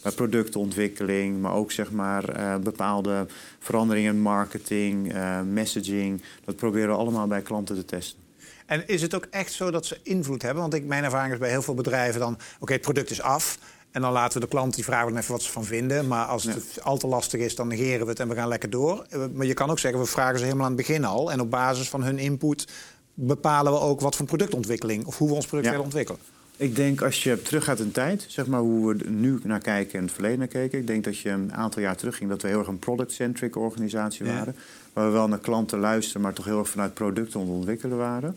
bij 0.05 0.13
productontwikkeling, 0.13 1.41
maar 1.41 1.53
ook 1.53 1.71
zeg 1.71 1.91
maar, 1.91 2.39
uh, 2.39 2.55
bepaalde 2.57 3.27
veranderingen 3.59 4.13
in 4.13 4.21
marketing, 4.21 5.13
uh, 5.13 5.41
messaging. 5.41 6.21
Dat 6.45 6.55
proberen 6.55 6.89
we 6.89 6.95
allemaal 6.95 7.27
bij 7.27 7.41
klanten 7.41 7.75
te 7.75 7.85
testen. 7.85 8.19
En 8.65 8.87
is 8.87 9.01
het 9.01 9.15
ook 9.15 9.27
echt 9.29 9.51
zo 9.51 9.71
dat 9.71 9.85
ze 9.85 9.97
invloed 10.03 10.41
hebben? 10.41 10.61
Want 10.61 10.73
ik, 10.73 10.85
mijn 10.85 11.03
ervaring 11.03 11.33
is 11.33 11.39
bij 11.39 11.49
heel 11.49 11.61
veel 11.61 11.73
bedrijven 11.73 12.19
dan... 12.19 12.37
oké, 12.59 12.73
het 12.73 12.81
product 12.81 13.09
is 13.09 13.21
af, 13.21 13.57
en 13.91 14.01
dan 14.01 14.11
laten 14.11 14.33
we 14.33 14.45
de 14.45 14.51
klant 14.51 14.75
die 14.75 14.83
vragen 14.83 15.07
dan 15.07 15.17
even 15.17 15.31
wat 15.31 15.41
ze 15.41 15.51
van 15.51 15.65
vinden. 15.65 16.07
Maar 16.07 16.25
als 16.25 16.43
het 16.43 16.83
al 16.83 16.97
te 16.97 17.07
lastig 17.07 17.39
is, 17.39 17.55
dan 17.55 17.67
negeren 17.67 18.03
we 18.05 18.09
het 18.09 18.19
en 18.19 18.27
we 18.27 18.35
gaan 18.35 18.47
lekker 18.47 18.69
door. 18.69 19.05
Eh, 19.09 19.19
maar 19.33 19.45
je 19.45 19.53
kan 19.53 19.69
ook 19.69 19.79
zeggen, 19.79 19.99
we 19.99 20.05
vragen 20.05 20.37
ze 20.37 20.43
helemaal 20.43 20.65
aan 20.65 20.77
het 20.77 20.87
begin 20.87 21.05
al. 21.05 21.31
En 21.31 21.39
op 21.39 21.49
basis 21.51 21.89
van 21.89 22.03
hun 22.03 22.17
input 22.17 22.67
bepalen 23.13 23.71
we 23.71 23.79
ook 23.79 24.01
wat 24.01 24.15
voor 24.15 24.25
productontwikkeling... 24.25 25.05
of 25.05 25.17
hoe 25.17 25.27
we 25.27 25.33
ons 25.33 25.45
product 25.45 25.69
willen 25.69 25.85
ontwikkelen. 25.85 26.21
Ik 26.57 26.75
denk 26.75 27.01
als 27.01 27.23
je 27.23 27.41
teruggaat 27.41 27.79
in 27.79 27.91
tijd, 27.91 28.25
zeg 28.27 28.47
maar 28.47 28.59
hoe 28.59 28.93
we 28.93 29.03
er 29.03 29.09
nu 29.09 29.39
naar 29.43 29.59
kijken 29.59 29.99
en 29.99 30.05
het 30.05 30.13
verleden 30.13 30.39
naar 30.39 30.47
keken. 30.47 30.79
Ik 30.79 30.87
denk 30.87 31.03
dat 31.03 31.17
je 31.17 31.29
een 31.29 31.53
aantal 31.53 31.81
jaar 31.81 31.95
terug 31.95 32.17
ging 32.17 32.29
dat 32.29 32.41
we 32.41 32.47
heel 32.47 32.59
erg 32.59 32.67
een 32.67 32.79
product-centric 32.79 33.55
organisatie 33.55 34.25
waren. 34.25 34.55
Waar 34.93 35.05
we 35.05 35.11
wel 35.11 35.27
naar 35.27 35.39
klanten 35.39 35.79
luisteren, 35.79 36.21
maar 36.21 36.33
toch 36.33 36.45
heel 36.45 36.59
erg 36.59 36.69
vanuit 36.69 36.93
producten 36.93 37.39
ontwikkelen 37.39 37.97
waren 37.97 38.35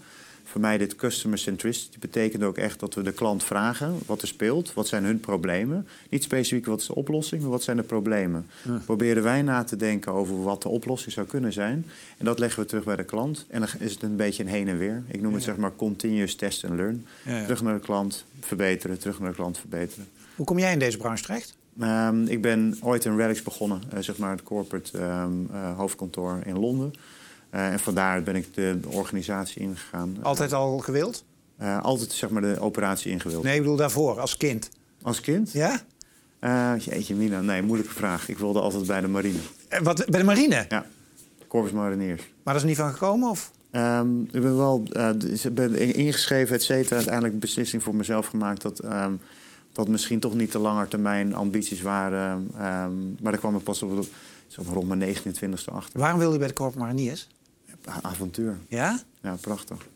voor 0.51 0.61
mij 0.61 0.79
dit 0.79 0.97
customer 0.97 1.39
centricity 1.39 1.99
betekent 1.99 2.43
ook 2.43 2.57
echt 2.57 2.81
dat 2.81 2.95
we 2.95 3.03
de 3.03 3.13
klant 3.13 3.45
vragen 3.45 3.99
wat 4.07 4.23
er 4.23 4.29
speelt, 4.29 4.75
wat 4.75 4.89
zijn 4.89 5.05
hun 5.05 5.21
problemen. 5.21 5.87
Niet 6.09 6.23
specifiek 6.23 6.67
wat 6.67 6.81
is 6.81 6.87
de 6.87 6.95
oplossing, 6.95 7.43
maar 7.43 7.51
wat 7.51 7.63
zijn 7.63 7.77
de 7.77 7.83
problemen. 7.83 8.47
Ja. 8.63 8.83
Proberen 8.85 9.23
wij 9.23 9.43
na 9.43 9.65
te 9.65 9.77
denken 9.77 10.13
over 10.13 10.43
wat 10.43 10.63
de 10.63 10.69
oplossing 10.69 11.13
zou 11.13 11.27
kunnen 11.27 11.53
zijn. 11.53 11.87
En 12.19 12.25
dat 12.25 12.39
leggen 12.39 12.63
we 12.63 12.69
terug 12.69 12.85
bij 12.85 12.97
de 12.97 13.05
klant. 13.05 13.47
En 13.49 13.61
dan 13.61 13.69
is 13.79 13.93
het 13.93 14.03
een 14.03 14.17
beetje 14.17 14.43
een 14.43 14.49
heen 14.49 14.69
en 14.69 14.79
weer. 14.79 15.03
Ik 15.07 15.21
noem 15.21 15.35
het 15.35 15.43
zeg 15.43 15.57
maar 15.57 15.77
continuous 15.77 16.35
test 16.35 16.65
and 16.65 16.75
learn. 16.75 17.07
Ja, 17.25 17.43
terug 17.43 17.63
naar 17.63 17.75
de 17.75 17.81
klant, 17.81 18.25
verbeteren, 18.41 18.99
terug 18.99 19.21
naar 19.21 19.31
de 19.31 19.37
klant, 19.37 19.59
verbeteren. 19.59 20.09
Hoe 20.37 20.47
kom 20.47 20.59
jij 20.59 20.73
in 20.73 20.79
deze 20.79 20.97
branche 20.97 21.23
terecht? 21.23 21.57
Um, 21.83 22.27
ik 22.27 22.43
ben 22.43 22.77
ooit 22.81 23.05
in 23.05 23.17
Relics 23.17 23.43
begonnen, 23.43 23.83
uh, 23.95 24.01
zeg 24.01 24.17
maar 24.17 24.31
het 24.31 24.43
corporate 24.43 24.99
um, 24.99 25.49
uh, 25.53 25.77
hoofdkantoor 25.77 26.41
in 26.45 26.59
Londen. 26.59 26.93
Uh, 27.55 27.73
en 27.73 27.81
vandaar 27.81 28.23
ben 28.23 28.37
ik 28.37 28.55
de, 28.55 28.79
organisatie 28.87 29.63
ingegaan. 29.63 30.17
Altijd 30.23 30.53
al 30.53 30.79
gewild? 30.79 31.25
Uh, 31.61 31.83
altijd 31.83 32.13
zeg 32.13 32.31
maar 32.31 32.43
de 32.43 32.61
operatie 32.61 33.11
ingewild. 33.11 33.43
Nee, 33.43 33.55
ik 33.55 33.61
bedoel 33.61 33.77
daarvoor, 33.77 34.21
als 34.21 34.37
kind. 34.37 34.71
Als 35.03 35.21
kind? 35.21 35.53
Ja? 35.53 35.81
Uh, 36.41 36.73
jeetje, 36.79 37.15
Mina, 37.15 37.41
nee, 37.41 37.63
moeilijke 37.63 37.95
vraag. 37.95 38.29
Ik 38.29 38.39
wilde 38.39 38.61
altijd 38.61 38.87
bij 38.87 39.01
de 39.01 39.09
marine. 39.09 39.39
wat, 39.83 40.07
bij 40.07 40.21
de 40.21 40.27
marine? 40.27 40.67
Ja, 40.69 40.87
Corpus 41.49 41.73
Mariniers. 41.73 42.23
Maar 42.43 42.55
dat 42.55 42.63
is 42.63 42.69
niet 42.69 42.79
van 42.79 42.93
gekomen, 42.93 43.31
of? 43.31 43.51
Um, 43.73 44.23
ik 44.23 44.43
ben 44.43 44.57
wel 44.57 44.83
ben 45.53 45.95
ingeschreven, 45.95 46.55
et 46.55 46.63
cetera. 46.63 46.97
Uiteindelijk 46.97 47.35
een 47.35 47.41
beslissing 47.41 47.83
voor 47.83 47.95
mezelf 47.95 48.27
gemaakt... 48.27 48.63
dat, 48.63 48.85
um, 48.85 49.21
dat 49.73 49.89
misschien 49.89 50.21
toch 50.21 50.35
niet 50.35 50.53
de 50.53 50.59
lange 50.59 50.89
termijn 50.89 51.35
ambities 51.35 51.83
waren. 51.83 52.37
Um, 52.37 53.17
maar 53.23 53.33
daar 53.33 53.41
kwam 53.41 53.57
ik 53.57 53.63
pas 53.63 53.83
op, 53.83 54.07
rond 54.57 54.89
mijn 54.89 55.17
29e 55.17 55.73
achter. 55.73 56.01
Waarom 56.01 56.19
wilde 56.19 56.33
je 56.33 56.39
bij 56.39 56.49
de 56.49 56.55
Corpus 56.55 56.81
Mariniers? 56.81 57.29
Avontuur. 58.03 58.57
Ja? 58.69 59.01
Ja, 59.23 59.37
prachtig. 59.41 59.87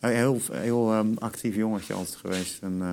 Heel, 0.00 0.40
heel 0.52 0.94
um, 0.94 1.14
actief 1.18 1.54
jongetje 1.54 1.94
altijd 1.94 2.16
geweest. 2.16 2.62
En, 2.62 2.78
uh, 2.80 2.92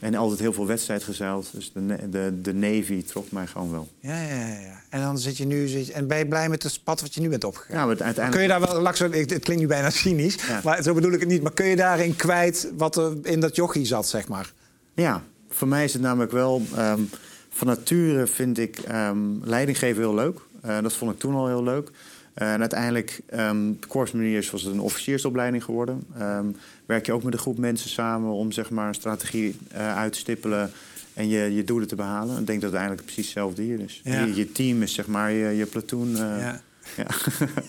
en 0.00 0.14
altijd 0.14 0.40
heel 0.40 0.52
veel 0.52 0.66
wedstrijd 0.66 1.02
gezeild. 1.02 1.50
Dus 1.52 1.72
de, 1.72 2.08
de, 2.10 2.38
de 2.42 2.54
Navy 2.54 3.04
trok 3.04 3.30
mij 3.30 3.46
gewoon 3.46 3.70
wel. 3.70 3.88
Ja, 4.00 4.22
ja, 4.22 4.46
ja. 4.46 4.82
En 4.88 5.00
dan 5.00 5.18
zit 5.18 5.36
je 5.36 5.46
nu... 5.46 5.68
Zit, 5.68 5.90
en 5.90 6.06
ben 6.06 6.18
je 6.18 6.26
blij 6.26 6.48
met 6.48 6.62
het 6.62 6.80
pad 6.84 7.00
wat 7.00 7.14
je 7.14 7.20
nu 7.20 7.28
bent 7.28 7.44
opgegaan? 7.44 7.76
Ja, 7.76 7.86
maar 7.86 7.88
uiteindelijk... 7.88 8.32
Kun 8.32 8.42
je 8.42 8.48
daar 8.48 8.60
wel... 8.60 8.80
Lakso, 8.80 9.10
het 9.10 9.26
klinkt 9.26 9.62
nu 9.62 9.66
bijna 9.66 9.90
cynisch, 10.00 10.34
ja. 10.34 10.60
maar 10.64 10.82
zo 10.82 10.94
bedoel 10.94 11.12
ik 11.12 11.20
het 11.20 11.28
niet. 11.28 11.42
Maar 11.42 11.52
kun 11.52 11.66
je 11.66 11.76
daarin 11.76 12.16
kwijt 12.16 12.72
wat 12.76 12.96
er 12.96 13.12
in 13.22 13.40
dat 13.40 13.56
jochie 13.56 13.86
zat, 13.86 14.08
zeg 14.08 14.28
maar? 14.28 14.52
Ja, 14.94 15.22
voor 15.48 15.68
mij 15.68 15.84
is 15.84 15.92
het 15.92 16.02
namelijk 16.02 16.32
wel... 16.32 16.62
Um, 16.78 17.08
van 17.50 17.66
nature 17.66 18.26
vind 18.26 18.58
ik 18.58 18.78
um, 18.92 19.40
leidinggeven 19.44 20.02
heel 20.02 20.14
leuk. 20.14 20.38
Uh, 20.66 20.80
dat 20.82 20.92
vond 20.92 21.12
ik 21.12 21.18
toen 21.18 21.34
al 21.34 21.46
heel 21.46 21.62
leuk. 21.62 21.90
Uh, 22.38 22.52
en 22.52 22.60
uiteindelijk, 22.60 23.20
um, 23.34 23.78
was 24.50 24.62
het 24.62 24.64
een 24.64 24.80
officiersopleiding 24.80 25.64
geworden. 25.64 26.04
Um, 26.20 26.56
werk 26.86 27.06
je 27.06 27.12
ook 27.12 27.22
met 27.22 27.32
een 27.32 27.38
groep 27.38 27.58
mensen 27.58 27.90
samen 27.90 28.30
om 28.30 28.52
zeg 28.52 28.70
maar, 28.70 28.88
een 28.88 28.94
strategie 28.94 29.56
uh, 29.72 29.96
uit 29.96 30.12
te 30.12 30.18
stippelen 30.18 30.70
en 31.14 31.28
je, 31.28 31.54
je 31.54 31.64
doelen 31.64 31.88
te 31.88 31.94
behalen. 31.94 32.40
Ik 32.40 32.46
denk 32.46 32.60
dat 32.60 32.70
het 32.70 32.78
eigenlijk 32.80 33.04
precies 33.04 33.24
hetzelfde 33.24 33.62
hier 33.62 33.80
is. 33.80 34.00
Ja. 34.04 34.24
Je, 34.24 34.34
je, 34.34 34.52
team 34.52 34.82
is 34.82 34.94
zeg 34.94 35.06
maar 35.06 35.32
je, 35.32 35.56
je 35.56 35.66
platoon. 35.66 36.10
Uh, 36.10 36.16
ja. 36.16 36.60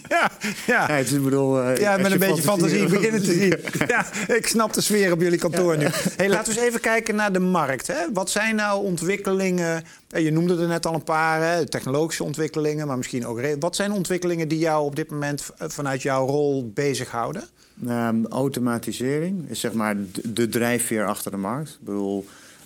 Ja. 0.10 0.32
ja, 0.68 0.88
ja. 0.88 0.98
is, 0.98 1.22
bedoel, 1.22 1.70
uh, 1.70 1.78
ja 1.78 1.98
met 1.98 2.12
een 2.12 2.20
beetje 2.20 2.42
fantasie 2.42 2.88
beginnen 2.88 3.24
te 3.24 3.34
zien. 3.34 3.60
ja, 3.88 4.06
ik 4.28 4.48
snap 4.48 4.74
de 4.74 4.82
sfeer 4.82 5.12
op 5.12 5.22
jullie 5.22 5.40
kantoor 5.40 5.78
nu. 5.78 5.88
Hey, 6.16 6.30
laten 6.36 6.54
we 6.54 6.60
eens 6.60 6.68
even 6.68 6.80
kijken 6.80 7.16
naar 7.16 7.34
de 7.34 7.40
markt. 7.40 7.88
Hè. 7.88 8.12
Wat 8.14 8.30
zijn 8.30 8.56
nou 8.56 8.84
ontwikkelingen? 8.84 9.84
Je 10.08 10.32
noemde 10.32 10.62
er 10.62 10.68
net 10.68 10.86
al 10.86 10.94
een 10.94 11.04
paar, 11.04 11.42
hè, 11.42 11.66
technologische 11.66 12.24
ontwikkelingen, 12.24 12.88
maar 12.88 12.98
misschien 12.98 13.26
ook. 13.26 13.42
Wat 13.60 13.76
zijn 13.76 13.92
ontwikkelingen 13.92 14.48
die 14.48 14.60
jou 14.60 14.86
op 14.86 14.96
dit 14.96 15.12
moment 15.12 15.50
vanuit 15.58 16.02
jouw 16.02 16.26
rol 16.26 16.72
bezighouden? 16.74 17.44
Um, 17.88 18.26
automatisering 18.28 19.50
is 19.50 19.60
zeg 19.60 19.74
maar 19.74 19.96
de 20.24 20.50
drijfveer 20.50 21.06
achter 21.06 21.32
de 21.32 21.38
markt. 21.38 21.70
Ik 21.70 21.86
bedoel, 21.86 22.26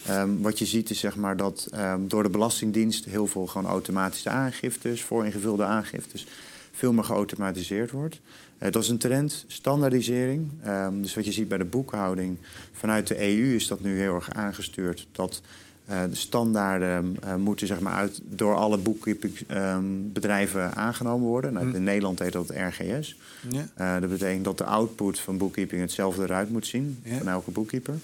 Um, 0.10 0.42
wat 0.42 0.60
je 0.60 0.66
ziet 0.66 0.90
is 0.90 1.00
zeg 1.00 1.16
maar 1.16 1.38
dat 1.38 1.68
um, 1.76 2.08
door 2.08 2.24
de 2.24 2.30
Belastingdienst 2.30 3.06
heel 3.06 3.28
veel 3.28 3.48
gewoon 3.48 3.72
automatische 3.72 4.30
aangiftes, 4.30 5.04
vooringevulde 5.04 5.64
aangiftes, 5.64 6.28
veel 6.76 6.94
meer 6.94 7.04
geautomatiseerd 7.04 7.92
wordt. 7.92 8.20
Uh, 8.60 8.72
dat 8.72 8.84
is 8.84 8.90
een 8.90 8.98
trend, 8.98 9.46
standaardisering. 9.48 10.50
Um, 10.68 11.02
dus 11.02 11.16
wat 11.16 11.26
je 11.26 11.32
ziet 11.32 11.48
bij 11.48 11.58
de 11.58 11.66
boekhouding 11.66 12.38
vanuit 12.72 13.08
de 13.08 13.22
EU 13.22 13.56
is 13.56 13.68
dat 13.68 13.82
nu 13.82 14.00
heel 14.00 14.16
erg 14.16 14.32
aangestuurd. 14.32 15.08
Dat 15.12 15.42
uh, 15.90 16.04
de 16.10 16.16
standaarden 16.16 17.18
uh, 17.24 17.36
moeten 17.36 17.68
zeg 17.68 17.80
maar, 17.80 17.94
uit, 17.94 18.22
door 18.24 18.56
alle 18.56 18.78
boekkeepingbedrijven 18.78 20.76
aangenomen 20.76 21.28
worden. 21.28 21.54
Nou, 21.54 21.70
hm. 21.70 21.76
In 21.76 21.84
Nederland 21.84 22.20
heet 22.20 22.34
dat 22.34 22.50
RGS. 22.50 23.18
Ja. 23.50 24.00
dat 24.00 24.10
betekent 24.10 24.44
dat 24.46 24.58
de 24.58 24.64
output 24.64 25.20
van 25.20 25.38
boekkeeping 25.38 25.82
hetzelfde 25.82 26.24
eruit 26.24 26.50
moet 26.50 26.68
zien 26.68 27.04
van 27.18 27.28
elke 27.28 27.52
boekkeeper. 27.52 27.96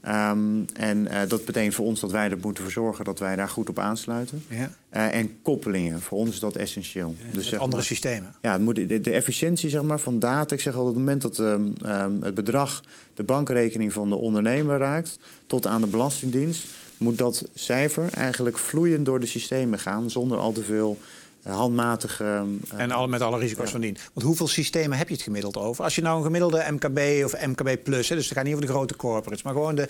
Ehm, 0.00 0.62
en 0.74 0.98
uh, 0.98 1.20
dat 1.28 1.44
betekent 1.44 1.74
voor 1.74 1.86
ons 1.86 2.00
dat 2.00 2.10
wij 2.10 2.30
er 2.30 2.38
moeten 2.40 2.62
voor 2.62 2.72
zorgen 2.72 3.04
dat 3.04 3.18
wij 3.18 3.36
daar 3.36 3.48
goed 3.48 3.68
op 3.68 3.78
aansluiten. 3.78 4.44
Ja. 4.48 4.70
Uh, 4.96 5.14
en 5.14 5.42
koppelingen, 5.42 6.00
voor 6.00 6.18
ons 6.18 6.30
is 6.30 6.40
dat 6.40 6.56
essentieel. 6.56 7.14
Ja, 7.18 7.32
dus 7.32 7.48
zeg 7.48 7.60
andere 7.60 7.82
systemen. 7.82 8.34
Ja, 8.42 8.52
het 8.52 8.60
moet, 8.62 8.74
de, 8.74 9.00
de, 9.00 9.10
efficiëntie 9.10 9.70
zeg 9.70 9.82
maar, 9.82 10.00
van 10.00 10.18
data. 10.18 10.54
Ik 10.54 10.60
zeg 10.60 10.74
al, 10.74 10.80
op 10.80 10.86
het 10.86 10.96
moment 10.96 11.22
dat 11.22 11.38
um, 11.38 11.72
um, 11.86 12.22
het 12.22 12.34
bedrag 12.34 12.82
de 13.14 13.22
bankrekening 13.22 13.92
van 13.92 14.08
de 14.08 14.16
ondernemer 14.16 14.78
raakt, 14.78 15.18
tot 15.46 15.66
aan 15.66 15.80
de 15.80 15.86
Belastingdienst, 15.86 16.66
moet 16.96 17.18
dat 17.18 17.48
cijfer 17.54 18.12
eigenlijk 18.12 18.58
vloeiend 18.58 19.04
door 19.04 19.20
de 19.20 19.26
systemen 19.26 19.78
gaan, 19.78 20.10
zonder 20.10 20.38
al 20.38 20.52
te 20.52 20.62
veel 20.62 20.98
handmatige... 21.42 22.24
Uh, 22.24 22.80
en 22.80 22.90
alle, 22.90 23.08
met 23.08 23.20
alle 23.20 23.38
risico's 23.38 23.70
van 23.70 23.80
dien. 23.80 23.96
Want 24.12 24.26
hoeveel 24.26 24.48
systemen 24.48 24.98
heb 24.98 25.08
je 25.08 25.14
het 25.14 25.22
gemiddeld 25.22 25.56
over? 25.56 25.84
Als 25.84 25.94
je 25.94 26.02
nou 26.02 26.16
een 26.16 26.24
gemiddelde 26.24 26.64
MKB 26.70 27.24
of 27.24 27.46
MKB 27.46 27.82
plus... 27.82 28.08
Hè, 28.08 28.14
dus 28.14 28.24
het 28.24 28.34
gaat 28.34 28.44
niet 28.44 28.54
over 28.54 28.66
de 28.66 28.72
grote 28.72 28.96
corporates, 28.96 29.42
maar 29.42 29.52
gewoon 29.52 29.74
de... 29.74 29.88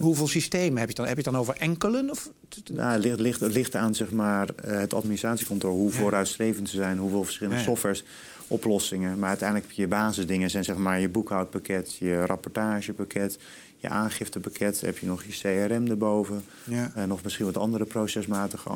hoeveel 0.00 0.28
systemen 0.28 0.78
heb 0.78 0.88
je 0.88 0.94
dan? 0.94 1.06
Heb 1.06 1.16
je 1.16 1.22
het 1.22 1.32
dan 1.32 1.40
over 1.40 1.56
enkelen? 1.56 2.10
Of? 2.10 2.30
Nou, 2.72 3.08
het, 3.08 3.20
ligt, 3.20 3.40
het, 3.40 3.52
ligt, 3.52 3.74
aan 3.74 3.94
zeg 3.94 4.10
maar, 4.10 4.48
eh, 4.48 4.78
het 4.78 4.94
administratiekantoor, 4.94 5.72
hoe 5.72 5.90
vooruitstrevend 5.90 6.68
ze 6.68 6.76
zijn... 6.76 6.98
hoeveel 6.98 7.24
verschillende 7.24 7.62
softwares 7.62 8.04
oplossingen. 8.50 9.18
Maar 9.18 9.28
uiteindelijk 9.28 9.70
je 9.72 9.86
basisdingen 9.86 10.50
zijn 10.50 10.64
zeg 10.64 10.76
maar 10.76 11.00
je 11.00 11.08
boekhoudpakket, 11.08 11.96
je 11.96 12.26
rapportagepakket, 12.26 13.38
je 13.80 13.88
aangiftepakket, 13.88 14.80
heb 14.80 14.98
je 14.98 15.06
nog 15.06 15.24
je 15.24 15.32
CRM 15.32 15.86
erboven. 15.86 16.44
Ja. 16.64 16.90
En 16.94 17.08
nog 17.08 17.22
misschien 17.22 17.46
wat 17.46 17.56
andere 17.56 17.84
procesmatige 17.84 18.70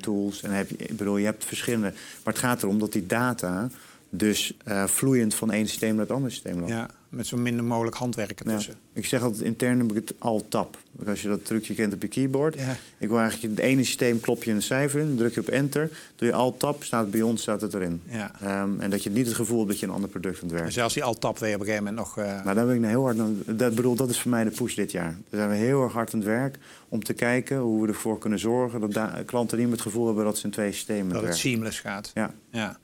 tools. 0.00 0.42
En 0.42 0.50
heb 0.50 0.70
je, 0.70 0.76
ik 0.76 0.96
bedoel, 0.96 1.16
je 1.16 1.24
hebt 1.24 1.44
verschillende. 1.44 1.92
Maar 2.24 2.32
het 2.34 2.42
gaat 2.42 2.62
erom 2.62 2.78
dat 2.78 2.92
die 2.92 3.06
data 3.06 3.68
dus 4.10 4.56
uh, 4.68 4.86
vloeiend 4.86 5.34
van 5.34 5.50
één 5.50 5.66
systeem 5.66 5.94
naar 5.94 6.04
het 6.04 6.14
andere 6.14 6.32
systeem 6.32 6.58
loopt. 6.58 6.70
Ja, 6.70 6.88
met 7.10 7.26
zo 7.26 7.36
minder 7.36 7.64
mogelijk 7.64 7.96
handwerken 7.96 8.46
tussen. 8.46 8.74
Ik 8.92 9.06
zeg 9.06 9.22
altijd 9.22 9.42
intern 9.42 9.78
heb 9.78 9.90
ik 9.90 9.94
het 9.94 10.14
alt-tab. 10.18 10.78
Als 11.06 11.22
je 11.22 11.28
dat 11.28 11.44
trucje 11.44 11.74
kent 11.74 11.94
op 11.94 12.02
je 12.02 12.08
keyboard. 12.08 12.54
Ja. 12.54 12.76
Ik 12.98 13.08
wil 13.08 13.18
eigenlijk 13.18 13.56
het 13.56 13.64
ene 13.64 13.84
systeem 13.84 14.20
klop 14.20 14.44
je 14.44 14.50
een 14.50 14.62
cijfer 14.62 15.00
in, 15.00 15.16
druk 15.16 15.34
je 15.34 15.40
op 15.40 15.48
enter, 15.48 15.90
doe 16.16 16.28
je 16.28 16.34
alt-tab, 16.34 16.84
staat 16.84 17.10
bij 17.10 17.22
ons 17.22 17.42
staat 17.42 17.60
het 17.60 17.74
erin. 17.74 18.02
Ja. 18.04 18.62
Um, 18.62 18.80
en 18.80 18.90
dat 18.90 19.02
je 19.02 19.10
niet 19.10 19.26
het 19.26 19.34
gevoel 19.34 19.58
hebt 19.58 19.70
dat 19.70 19.80
je 19.80 19.86
een 19.86 19.92
ander 19.92 20.10
product 20.10 20.36
aan 20.36 20.42
het 20.42 20.52
werken. 20.52 20.72
Zelfs 20.72 20.94
die 20.94 21.04
alt-tab 21.04 21.38
weer 21.38 21.54
op 21.54 21.60
een 21.60 21.66
gegeven 21.66 21.84
moment 21.84 22.06
nog. 22.06 22.18
Uh... 22.18 22.24
Nou, 22.24 22.54
daar 22.54 22.66
ben 22.66 22.74
ik 22.74 22.80
nou 22.80 22.92
heel 22.92 23.04
hard. 23.04 23.16
Dat 23.58 23.74
bedoel, 23.74 23.94
dat 23.94 24.10
is 24.10 24.20
voor 24.20 24.30
mij 24.30 24.44
de 24.44 24.50
push 24.50 24.74
dit 24.74 24.90
jaar. 24.90 25.16
Daar 25.30 25.40
zijn 25.40 25.48
we 25.50 25.56
heel 25.56 25.82
erg 25.82 25.92
hard 25.92 26.12
aan 26.12 26.18
het 26.18 26.28
werk 26.28 26.58
om 26.88 27.04
te 27.04 27.12
kijken 27.12 27.58
hoe 27.58 27.82
we 27.82 27.88
ervoor 27.88 28.18
kunnen 28.18 28.38
zorgen 28.38 28.90
dat 28.90 29.24
klanten 29.24 29.56
niet 29.58 29.66
meer 29.66 29.76
het 29.76 29.84
gevoel 29.84 30.06
hebben 30.06 30.24
dat 30.24 30.38
ze 30.38 30.44
in 30.44 30.50
twee 30.50 30.72
systemen 30.72 31.12
Dat 31.12 31.22
het 31.22 31.36
seamless 31.36 31.80
gaat. 31.80 32.10
Ja. 32.14 32.34
ja. 32.50 32.78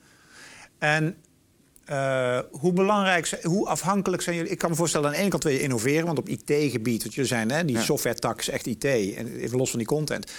En 0.77 1.15
uh, 1.89 2.39
hoe 2.51 2.73
belangrijk, 2.73 3.39
hoe 3.43 3.67
afhankelijk 3.67 4.21
zijn 4.21 4.35
jullie? 4.35 4.51
Ik 4.51 4.57
kan 4.57 4.69
me 4.69 4.75
voorstellen, 4.75 5.07
aan 5.07 5.13
de 5.13 5.19
ene 5.19 5.29
kant 5.29 5.43
wil 5.43 5.51
je 5.51 5.61
innoveren, 5.61 6.05
want 6.05 6.17
op 6.17 6.29
IT-gebied, 6.29 7.03
wat 7.03 7.13
jullie 7.13 7.29
zijn, 7.29 7.51
hè, 7.51 7.65
die 7.65 7.79
software-tak 7.79 8.39
is 8.39 8.49
echt 8.49 8.65
IT, 8.65 8.85
en 8.85 9.35
even 9.35 9.57
los 9.57 9.69
van 9.69 9.79
die 9.79 9.87
content, 9.87 10.31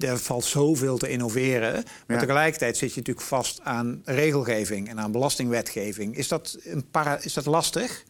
er 0.00 0.18
valt 0.18 0.44
zoveel 0.44 0.98
te 0.98 1.08
innoveren. 1.08 1.84
Maar 2.06 2.18
tegelijkertijd 2.18 2.76
zit 2.76 2.92
je 2.92 2.98
natuurlijk 2.98 3.26
vast 3.26 3.60
aan 3.62 4.02
regelgeving 4.04 4.88
en 4.88 5.00
aan 5.00 5.12
belastingwetgeving. 5.12 6.16
Is 6.16 6.28
dat, 6.28 6.58
een 6.64 6.84
para, 6.90 7.22
is 7.22 7.32
dat 7.32 7.46
lastig? 7.46 8.04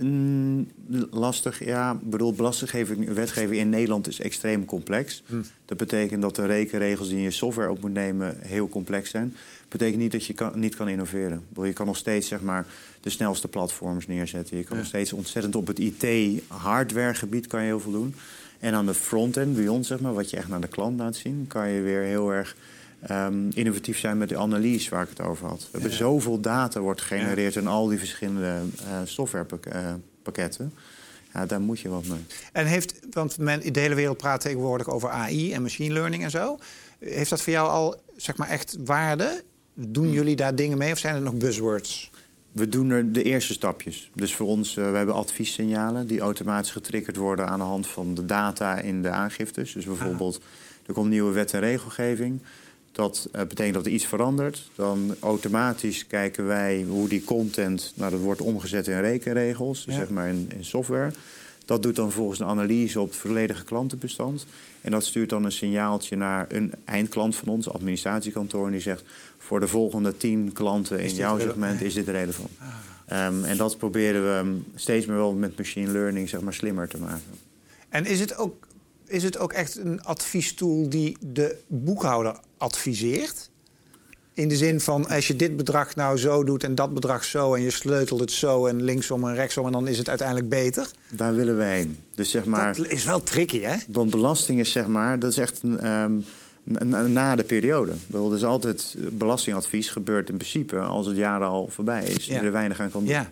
Mm, 0.00 0.70
lastig, 1.10 1.64
ja. 1.64 1.92
Ik 1.92 2.10
bedoel, 2.10 2.32
belastinggeving, 2.32 3.12
wetgeving 3.12 3.60
in 3.60 3.68
Nederland 3.68 4.08
is 4.08 4.20
extreem 4.20 4.64
complex. 4.64 5.22
Hm. 5.26 5.42
Dat 5.64 5.76
betekent 5.76 6.22
dat 6.22 6.36
de 6.36 6.46
rekenregels 6.46 7.08
die 7.08 7.20
je 7.20 7.30
software 7.30 7.70
op 7.70 7.80
moet 7.80 7.92
nemen 7.92 8.36
heel 8.40 8.68
complex 8.68 9.10
zijn. 9.10 9.36
Betekent 9.68 9.98
niet 9.98 10.12
dat 10.12 10.24
je 10.24 10.32
kan, 10.32 10.58
niet 10.58 10.76
kan 10.76 10.88
innoveren. 10.88 11.44
Je 11.62 11.72
kan 11.72 11.86
nog 11.86 11.96
steeds 11.96 12.28
zeg 12.28 12.40
maar, 12.40 12.66
de 13.00 13.10
snelste 13.10 13.48
platforms 13.48 14.06
neerzetten. 14.06 14.56
Je 14.56 14.64
kan 14.64 14.76
nog 14.76 14.86
steeds 14.86 15.12
ontzettend 15.12 15.56
op 15.56 15.66
het 15.66 15.78
IT-hardwaregebied 15.78 17.46
kan 17.46 17.60
je 17.60 17.66
heel 17.66 17.80
veel 17.80 17.92
doen. 17.92 18.14
En 18.58 18.74
aan 18.74 18.86
de 18.86 18.94
frontend, 18.94 19.56
bij 19.56 19.68
ons, 19.68 19.88
zeg 19.88 20.00
maar, 20.00 20.14
wat 20.14 20.30
je 20.30 20.36
echt 20.36 20.48
naar 20.48 20.60
de 20.60 20.68
klant 20.68 20.98
laat 20.98 21.16
zien, 21.16 21.44
kan 21.48 21.68
je 21.68 21.80
weer 21.80 22.02
heel 22.02 22.32
erg 22.32 22.56
um, 23.10 23.50
innovatief 23.54 23.98
zijn 23.98 24.18
met 24.18 24.28
de 24.28 24.36
analyse 24.36 24.90
waar 24.90 25.02
ik 25.02 25.08
het 25.08 25.20
over 25.20 25.46
had. 25.46 25.60
We 25.60 25.68
hebben 25.70 25.92
zoveel 25.92 26.40
data 26.40 26.80
wordt 26.80 27.00
gegenereerd 27.00 27.54
ja. 27.54 27.60
in 27.60 27.66
al 27.66 27.86
die 27.86 27.98
verschillende 27.98 28.60
uh, 28.82 29.00
softwarepakketten. 29.04 30.72
Ja, 31.32 31.46
daar 31.46 31.60
moet 31.60 31.80
je 31.80 31.88
wat 31.88 32.06
mee. 32.06 32.24
En 32.52 32.66
heeft, 32.66 32.94
want 33.10 33.38
men 33.38 33.62
in 33.62 33.72
de 33.72 33.80
hele 33.80 33.94
wereld 33.94 34.16
praat 34.16 34.40
tegenwoordig 34.40 34.88
over 34.88 35.10
AI 35.10 35.52
en 35.52 35.62
machine 35.62 35.94
learning 35.94 36.22
en 36.22 36.30
zo. 36.30 36.58
Heeft 36.98 37.30
dat 37.30 37.42
voor 37.42 37.52
jou 37.52 37.68
al 37.68 38.02
zeg 38.16 38.36
maar 38.36 38.48
echt 38.48 38.76
waarde? 38.84 39.44
Doen 39.78 40.10
jullie 40.10 40.36
daar 40.36 40.54
dingen 40.54 40.78
mee 40.78 40.92
of 40.92 40.98
zijn 40.98 41.14
het 41.14 41.24
nog 41.24 41.34
buzzwords? 41.34 42.10
We 42.52 42.68
doen 42.68 42.90
er 42.90 43.12
de 43.12 43.22
eerste 43.22 43.52
stapjes. 43.52 44.10
Dus 44.14 44.34
voor 44.34 44.46
ons, 44.46 44.76
uh, 44.76 44.90
we 44.90 44.96
hebben 44.96 45.14
adviessignalen 45.14 46.06
die 46.06 46.20
automatisch 46.20 46.70
getriggerd 46.70 47.16
worden 47.16 47.48
aan 47.48 47.58
de 47.58 47.64
hand 47.64 47.86
van 47.86 48.14
de 48.14 48.26
data 48.26 48.78
in 48.78 49.02
de 49.02 49.10
aangiftes. 49.10 49.72
Dus 49.72 49.84
bijvoorbeeld, 49.84 50.40
er 50.86 50.94
komt 50.94 51.08
nieuwe 51.08 51.32
wet 51.32 51.52
en 51.52 51.60
regelgeving. 51.60 52.40
Dat 52.92 53.28
uh, 53.32 53.40
betekent 53.40 53.74
dat 53.74 53.86
er 53.86 53.92
iets 53.92 54.06
verandert. 54.06 54.70
Dan 54.74 55.14
automatisch 55.20 56.06
kijken 56.06 56.46
wij 56.46 56.84
hoe 56.88 57.08
die 57.08 57.24
content, 57.24 57.92
nou 57.94 58.10
dat 58.10 58.20
wordt 58.20 58.40
omgezet 58.40 58.88
in 58.88 59.00
rekenregels, 59.00 59.86
zeg 59.88 60.08
maar 60.08 60.28
in, 60.28 60.50
in, 60.56 60.64
software. 60.64 61.12
Dat 61.66 61.82
doet 61.82 61.96
dan 61.96 62.12
volgens 62.12 62.40
een 62.40 62.46
analyse 62.46 63.00
op 63.00 63.08
het 63.08 63.16
volledige 63.16 63.64
klantenbestand. 63.64 64.46
En 64.80 64.90
dat 64.90 65.04
stuurt 65.04 65.30
dan 65.30 65.44
een 65.44 65.52
signaaltje 65.52 66.16
naar 66.16 66.46
een 66.48 66.72
eindklant 66.84 67.36
van 67.36 67.48
ons, 67.48 67.70
administratiekantoor, 67.70 68.66
en 68.66 68.72
die 68.72 68.80
zegt 68.80 69.04
voor 69.38 69.60
de 69.60 69.68
volgende 69.68 70.16
tien 70.16 70.52
klanten 70.52 71.00
in 71.00 71.14
jouw 71.14 71.38
segment 71.38 71.82
is 71.82 71.94
dit 71.94 72.08
relevant. 72.08 72.50
Ah. 72.58 73.26
Um, 73.26 73.44
en 73.44 73.56
dat 73.56 73.78
proberen 73.78 74.22
we 74.22 74.60
steeds 74.74 75.06
meer 75.06 75.16
wel 75.16 75.32
met 75.32 75.58
machine 75.58 75.92
learning 75.92 76.28
zeg 76.28 76.40
maar, 76.40 76.54
slimmer 76.54 76.88
te 76.88 76.98
maken. 76.98 77.34
En 77.88 78.06
is 78.06 78.20
het 78.20 78.36
ook 78.36 78.66
is 79.06 79.22
het 79.22 79.38
ook 79.38 79.52
echt 79.52 79.76
een 79.76 80.02
adviestool 80.02 80.88
die 80.88 81.16
de 81.20 81.56
boekhouder 81.66 82.36
adviseert? 82.56 83.50
In 84.36 84.48
de 84.48 84.56
zin 84.56 84.80
van, 84.80 85.08
als 85.08 85.26
je 85.26 85.36
dit 85.36 85.56
bedrag 85.56 85.94
nou 85.94 86.18
zo 86.18 86.44
doet 86.44 86.64
en 86.64 86.74
dat 86.74 86.94
bedrag 86.94 87.24
zo... 87.24 87.54
en 87.54 87.62
je 87.62 87.70
sleutelt 87.70 88.20
het 88.20 88.32
zo 88.32 88.66
en 88.66 88.82
linksom 88.82 89.28
en 89.28 89.34
rechtsom... 89.34 89.66
en 89.66 89.72
dan 89.72 89.88
is 89.88 89.98
het 89.98 90.08
uiteindelijk 90.08 90.48
beter? 90.48 90.90
Daar 91.10 91.34
willen 91.34 91.56
wij 91.56 91.76
heen. 91.76 91.98
Dus 92.14 92.30
zeg 92.30 92.44
maar, 92.44 92.76
dat 92.76 92.86
is 92.86 93.04
wel 93.04 93.22
tricky, 93.22 93.60
hè? 93.60 93.76
Want 93.88 94.10
belasting 94.10 94.60
is 94.60 94.72
zeg 94.72 94.86
maar, 94.86 95.18
dat 95.18 95.30
is 95.30 95.38
echt 95.38 95.62
een, 95.62 95.86
um, 95.86 96.24
na 97.12 97.36
de 97.36 97.44
periode. 97.44 97.92
Er 98.12 98.34
is 98.34 98.44
altijd 98.44 98.96
belastingadvies 99.12 99.88
gebeurt 99.90 100.28
in 100.28 100.36
principe 100.36 100.78
als 100.78 101.06
het 101.06 101.16
jaar 101.16 101.42
al 101.42 101.68
voorbij 101.70 102.04
is. 102.04 102.26
Ja. 102.26 102.42
er 102.42 102.52
weinig 102.52 102.80
aan 102.80 102.90
kan 102.90 103.00
doen. 103.00 103.10
Ja. 103.12 103.28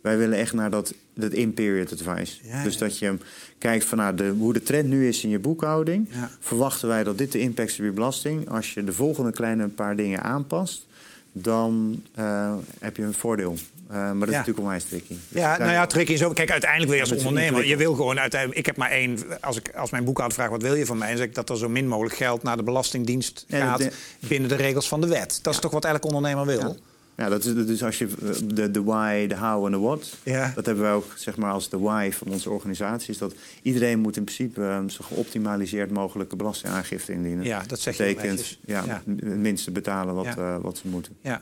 Wij 0.00 0.18
willen 0.18 0.38
echt 0.38 0.52
naar 0.52 0.70
dat, 0.70 0.94
dat 1.14 1.32
in-period 1.32 1.92
advice. 1.92 2.40
dus 2.64 2.78
dat 2.78 2.98
je 2.98 3.16
kijkt 3.58 3.84
van 3.84 3.98
nou, 3.98 4.14
de, 4.14 4.28
hoe 4.28 4.52
de 4.52 4.62
trend 4.62 4.88
nu 4.88 5.08
is 5.08 5.24
in 5.24 5.30
je 5.30 5.38
boekhouding. 5.38 6.08
Verwachten 6.40 6.88
wij 6.88 7.04
dat 7.04 7.18
dit 7.18 7.32
de 7.32 7.38
impact 7.38 7.70
is 7.70 7.78
op 7.78 7.84
je 7.84 7.90
belasting. 7.90 8.50
Als 8.50 8.74
je 8.74 8.84
de 8.84 8.92
volgende 8.92 9.32
kleine 9.32 9.68
paar 9.68 9.96
dingen 9.96 10.22
aanpast, 10.22 10.86
dan 11.32 12.02
uh, 12.18 12.54
heb 12.78 12.96
je 12.96 13.02
een 13.02 13.14
voordeel. 13.14 13.56
Uh, 13.90 13.94
maar 13.94 14.18
dat 14.18 14.28
is 14.28 14.34
natuurlijk 14.34 14.58
onwijs 14.58 14.84
tricky. 14.84 15.14
Dus 15.28 15.40
ja, 15.40 15.58
nou 15.58 15.70
ja, 15.70 15.86
tricky 15.86 16.12
is 16.12 16.22
ook... 16.22 16.34
Kijk, 16.34 16.50
uiteindelijk 16.50 16.90
wil 16.90 17.00
je 17.04 17.14
als 17.14 17.24
ondernemer... 17.24 17.66
Je 17.66 17.76
wil 17.76 17.94
gewoon 17.94 18.18
uiteindelijk... 18.18 18.60
Ik 18.60 18.66
heb 18.66 18.76
maar 18.76 18.90
één... 18.90 19.18
Als, 19.40 19.56
ik, 19.56 19.70
als 19.74 19.90
mijn 19.90 20.04
boekhouder 20.04 20.36
vraagt 20.36 20.52
wat 20.52 20.62
wil 20.62 20.74
je 20.74 20.86
van 20.86 20.98
mij... 20.98 21.08
dan 21.08 21.16
zeg 21.16 21.26
ik 21.26 21.34
dat 21.34 21.50
er 21.50 21.56
zo 21.56 21.68
min 21.68 21.88
mogelijk 21.88 22.16
geld 22.16 22.42
naar 22.42 22.56
de 22.56 22.62
Belastingdienst 22.62 23.44
gaat... 23.48 23.88
binnen 24.18 24.48
de 24.48 24.54
regels 24.54 24.88
van 24.88 25.00
de 25.00 25.06
wet. 25.06 25.38
Dat 25.42 25.54
is 25.54 25.60
toch 25.60 25.72
wat 25.72 25.84
elk 25.84 26.04
ondernemer 26.04 26.46
wil? 26.46 26.76
Ja, 27.18 27.28
dat 27.28 27.44
is 27.44 27.54
dus 27.54 27.84
als 27.84 27.98
je 27.98 28.08
eh, 28.22 28.30
de, 28.54 28.70
de 28.70 28.82
why, 28.82 29.26
de 29.26 29.36
how 29.36 29.64
en 29.64 29.70
de 29.70 29.78
what. 29.78 30.16
Ja. 30.22 30.52
Dat 30.54 30.66
hebben 30.66 30.84
we 30.84 30.90
ook 30.90 31.12
zeg 31.16 31.36
maar 31.36 31.52
als 31.52 31.68
de 31.68 31.78
why 31.78 32.10
van 32.12 32.28
onze 32.28 32.50
organisatie. 32.50 33.10
Is 33.10 33.18
dat 33.18 33.34
iedereen 33.62 33.98
moet 33.98 34.16
in 34.16 34.24
principe 34.24 34.62
um, 34.62 34.88
zo 34.88 35.04
geoptimaliseerd 35.04 35.90
mogelijke 35.90 36.36
belastingaangifte 36.36 37.12
indienen. 37.12 37.44
Ja, 37.44 37.62
dat 37.66 37.80
zeg 37.80 37.96
je 37.96 38.04
Betekent, 38.04 38.58
ja, 38.64 38.82
ja, 38.86 39.02
het 39.06 39.36
minste 39.36 39.70
betalen 39.70 40.14
wat, 40.14 40.26
uh, 40.38 40.56
wat 40.60 40.76
ze 40.76 40.88
moeten. 40.88 41.16
Ja. 41.20 41.40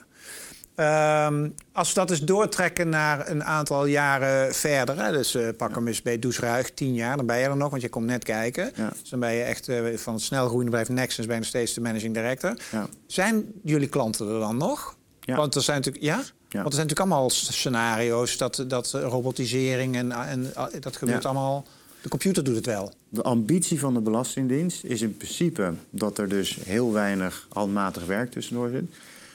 Um, 1.26 1.54
als 1.72 1.88
we 1.88 1.94
dat 1.94 2.10
eens 2.10 2.20
doortrekken 2.20 2.88
naar 2.88 3.30
een 3.30 3.44
aantal 3.44 3.86
jaren 3.86 4.54
verder, 4.54 5.04
hè, 5.04 5.12
dus 5.12 5.34
uh, 5.34 5.48
pak 5.56 5.74
hem 5.74 5.86
eens 5.86 6.02
bij 6.02 6.18
Doesruig, 6.18 6.70
tien 6.70 6.94
jaar, 6.94 7.16
dan 7.16 7.26
ben 7.26 7.38
je 7.38 7.44
er 7.44 7.56
nog, 7.56 7.70
want 7.70 7.82
je 7.82 7.88
komt 7.88 8.06
net 8.06 8.24
kijken. 8.24 8.72
Ja. 8.74 8.92
Dus 9.00 9.10
dan 9.10 9.20
ben 9.20 9.32
je 9.32 9.42
echt 9.42 9.68
uh, 9.68 9.96
van 9.96 10.14
het 10.14 10.22
snelgroeiende 10.22 10.76
bedrijf 10.76 10.88
Nexus, 10.88 11.24
ben 11.24 11.34
je 11.34 11.40
nog 11.40 11.48
steeds 11.48 11.74
de 11.74 11.80
managing 11.80 12.14
director. 12.14 12.56
Ja. 12.72 12.86
Zijn 13.06 13.44
jullie 13.62 13.88
klanten 13.88 14.28
er 14.28 14.40
dan 14.40 14.56
nog? 14.56 14.96
Want 15.26 15.54
er 15.54 15.62
zijn 15.62 15.76
natuurlijk, 15.76 16.04
ja? 16.04 16.16
Want 16.16 16.66
er 16.66 16.72
zijn 16.72 16.86
natuurlijk 16.86 17.00
allemaal 17.00 17.30
scenario's 17.30 18.36
dat, 18.36 18.64
dat 18.68 18.90
robotisering 18.92 19.96
en, 19.96 20.12
en 20.12 20.52
dat 20.80 20.96
gebeurt 20.96 21.24
allemaal. 21.24 21.66
De 22.02 22.08
computer 22.08 22.44
doet 22.44 22.56
het 22.56 22.66
wel. 22.66 22.92
De 23.08 23.22
ambitie 23.22 23.80
van 23.80 23.94
de 23.94 24.00
Belastingdienst 24.00 24.84
is 24.84 25.02
in 25.02 25.16
principe 25.16 25.72
dat 25.90 26.18
er 26.18 26.28
dus 26.28 26.58
heel 26.64 26.92
weinig 26.92 27.46
handmatig 27.48 28.04
werk 28.04 28.30
tussendoor 28.30 28.68
zit. 28.68 28.84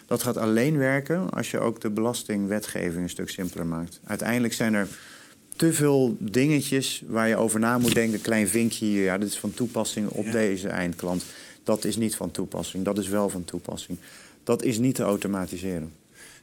Dat 0.05 0.23
gaat 0.23 0.37
alleen 0.37 0.77
werken 0.77 1.29
als 1.29 1.51
je 1.51 1.59
ook 1.59 1.81
de 1.81 1.89
belastingwetgeving 1.89 3.03
een 3.03 3.09
stuk 3.09 3.29
simpeler 3.29 3.65
maakt. 3.65 3.99
Uiteindelijk 4.03 4.53
zijn 4.53 4.73
er 4.73 4.87
te 5.55 5.73
veel 5.73 6.15
dingetjes 6.19 7.03
waar 7.07 7.27
je 7.27 7.35
over 7.35 7.59
na 7.59 7.77
moet 7.77 7.93
denken. 7.93 8.13
Een 8.13 8.21
klein 8.21 8.47
vinkje 8.47 8.85
hier, 8.85 9.03
ja, 9.03 9.17
dit 9.17 9.27
is 9.27 9.39
van 9.39 9.53
toepassing 9.53 10.09
op 10.09 10.31
deze 10.31 10.67
eindklant. 10.67 11.23
Dat 11.63 11.85
is 11.85 11.97
niet 11.97 12.15
van 12.15 12.31
toepassing, 12.31 12.85
dat 12.85 12.97
is 12.97 13.07
wel 13.07 13.29
van 13.29 13.45
toepassing 13.45 13.97
dat 14.43 14.63
is 14.63 14.77
niet 14.77 14.95
te 14.95 15.03
automatiseren. 15.03 15.91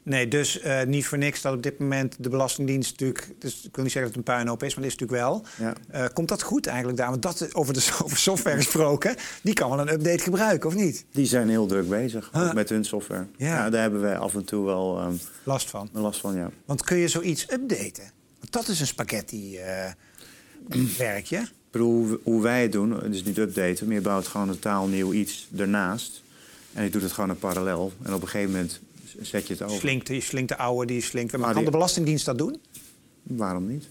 Nee, 0.08 0.28
dus 0.28 0.64
uh, 0.64 0.82
niet 0.82 1.06
voor 1.06 1.18
niks 1.18 1.42
dat 1.42 1.54
op 1.54 1.62
dit 1.62 1.78
moment 1.78 2.16
de 2.18 2.28
Belastingdienst 2.28 2.90
natuurlijk... 2.90 3.28
Dus 3.38 3.64
ik 3.64 3.74
wil 3.74 3.84
niet 3.84 3.92
zeggen 3.92 4.12
dat 4.12 4.14
het 4.16 4.16
een 4.16 4.22
puinhoop 4.34 4.62
is, 4.62 4.74
maar 4.74 4.84
dat 4.84 4.92
is 4.92 4.98
natuurlijk 4.98 5.28
wel. 5.28 5.44
Ja. 5.58 5.74
Uh, 5.94 6.04
komt 6.12 6.28
dat 6.28 6.42
goed 6.42 6.66
eigenlijk 6.66 6.98
daar? 6.98 7.10
Want 7.10 7.22
dat, 7.22 7.54
over, 7.54 7.74
de, 7.74 7.88
over 8.04 8.16
software 8.16 8.56
gesproken, 8.56 9.16
die 9.42 9.54
kan 9.54 9.70
wel 9.70 9.80
een 9.80 9.92
update 9.92 10.22
gebruiken, 10.22 10.68
of 10.68 10.74
niet? 10.74 11.04
Die 11.12 11.26
zijn 11.26 11.48
heel 11.48 11.66
druk 11.66 11.88
bezig 11.88 12.30
met 12.54 12.68
hun 12.68 12.84
software. 12.84 13.26
Ja. 13.36 13.70
daar 13.70 13.80
hebben 13.80 14.00
wij 14.00 14.18
af 14.18 14.34
en 14.34 14.44
toe 14.44 14.64
wel... 14.64 15.02
Um, 15.02 15.20
last 15.42 15.70
van? 15.70 15.88
Last 15.92 16.20
van, 16.20 16.36
ja. 16.36 16.50
Want 16.64 16.84
kun 16.84 16.96
je 16.96 17.08
zoiets 17.08 17.52
updaten? 17.52 18.10
Want 18.38 18.52
dat 18.52 18.68
is 18.68 18.80
een 18.80 18.86
spaghetti-werkje. 18.86 21.36
Uh, 21.36 21.42
hoe, 21.80 22.20
hoe 22.22 22.42
wij 22.42 22.62
het 22.62 22.72
doen, 22.72 23.10
dus 23.10 23.24
niet 23.24 23.38
updaten, 23.38 23.86
maar 23.86 23.94
je 23.94 24.00
bouwt 24.00 24.26
gewoon 24.26 24.48
een 24.48 24.58
taalnieuw 24.58 25.12
iets 25.12 25.48
ernaast. 25.56 26.22
En 26.78 26.84
je 26.84 26.90
doet 26.90 27.02
het 27.02 27.12
gewoon 27.12 27.30
in 27.30 27.38
parallel. 27.38 27.92
En 28.02 28.14
op 28.14 28.22
een 28.22 28.28
gegeven 28.28 28.52
moment 28.52 28.80
zet 29.20 29.46
je 29.46 29.52
het 29.52 29.62
over. 29.62 29.78
Slinkt, 29.78 30.08
je 30.08 30.20
slinkt 30.20 30.48
de 30.48 30.56
oude, 30.56 30.86
die 30.86 31.02
slinkt. 31.02 31.36
Maar, 31.36 31.54
kan 31.54 31.64
de 31.64 31.70
Belastingdienst 31.70 32.24
dat 32.24 32.38
doen? 32.38 32.60
Waarom 33.22 33.66
niet? 33.66 33.84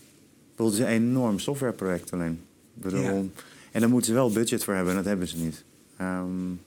Het 0.55 0.73
is 0.73 0.79
een 0.79 0.87
enorm 0.87 1.39
softwareproject 1.39 2.11
alleen. 2.13 2.41
Bedoel, 2.73 3.31
En 3.71 3.79
daar 3.79 3.89
moeten 3.89 4.09
ze 4.09 4.13
wel 4.13 4.31
budget 4.31 4.63
voor 4.63 4.73
hebben 4.73 4.91
en 4.91 4.97
dat 4.97 5.07
hebben 5.07 5.27
ze 5.27 5.37
niet. 5.37 5.63
Um, 6.01 6.61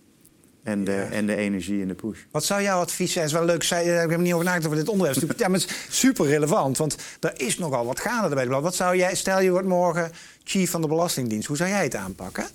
en 0.62 0.84
de, 0.84 0.94
en 0.94 1.26
de 1.26 1.36
energie 1.36 1.82
en 1.82 1.88
de 1.88 1.94
push. 1.94 2.18
Wat 2.30 2.44
zou 2.44 2.62
jouw 2.62 2.80
advies 2.80 3.12
zijn? 3.12 3.24
is 3.24 3.32
wel 3.32 3.44
leuk. 3.44 3.62
Ik 3.62 3.70
heb 3.70 4.10
er 4.10 4.18
niet 4.18 4.32
over 4.32 4.44
nagedacht 4.44 4.66
over 4.66 4.78
dit 4.78 4.88
onderwerp. 4.88 5.38
ja, 5.38 5.48
maar 5.48 5.60
het 5.60 5.70
is 5.70 5.98
super 5.98 6.26
relevant. 6.26 6.78
Want 6.78 6.96
er 7.20 7.40
is 7.40 7.58
nogal 7.58 7.86
wat 7.86 8.00
gaande 8.00 8.36
erbij. 8.36 8.60
Wat 8.60 8.74
zou 8.74 8.96
jij, 8.96 9.14
stel 9.14 9.40
je 9.40 9.50
wordt 9.50 9.66
morgen 9.68 10.10
chief 10.44 10.70
van 10.70 10.80
de 10.80 10.88
Belastingdienst. 10.88 11.46
Hoe 11.46 11.56
zou 11.56 11.68
jij 11.70 11.82
het 11.82 11.94
aanpakken? 11.94 12.46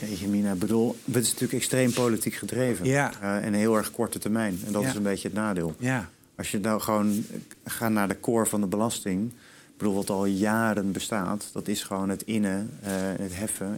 Jeetje, 0.00 0.28
Mina, 0.28 0.54
bedoel, 0.54 0.96
het 1.04 1.22
is 1.22 1.32
natuurlijk 1.32 1.52
extreem 1.52 1.92
politiek 1.92 2.34
gedreven. 2.34 2.86
Ja. 2.86 3.12
Uh, 3.22 3.44
en 3.44 3.52
heel 3.52 3.76
erg 3.76 3.90
korte 3.90 4.18
termijn. 4.18 4.58
En 4.66 4.72
dat 4.72 4.84
is 4.84 4.94
een 4.94 5.02
beetje 5.02 5.28
het 5.28 5.36
nadeel. 5.36 5.74
Ja. 5.78 6.08
Als 6.36 6.50
je 6.50 6.58
nou 6.58 6.80
gewoon 6.80 7.24
gaat 7.64 7.90
naar 7.90 8.08
de 8.08 8.20
core 8.20 8.46
van 8.46 8.60
de 8.60 8.66
belasting... 8.66 9.30
Ik 9.76 9.82
bedoel, 9.82 9.94
wat 9.94 10.10
al 10.10 10.26
jaren 10.26 10.92
bestaat, 10.92 11.48
dat 11.52 11.68
is 11.68 11.82
gewoon 11.82 12.08
het 12.08 12.22
innen, 12.22 12.70
uh, 12.82 12.88
het 13.18 13.36
heffen 13.36 13.76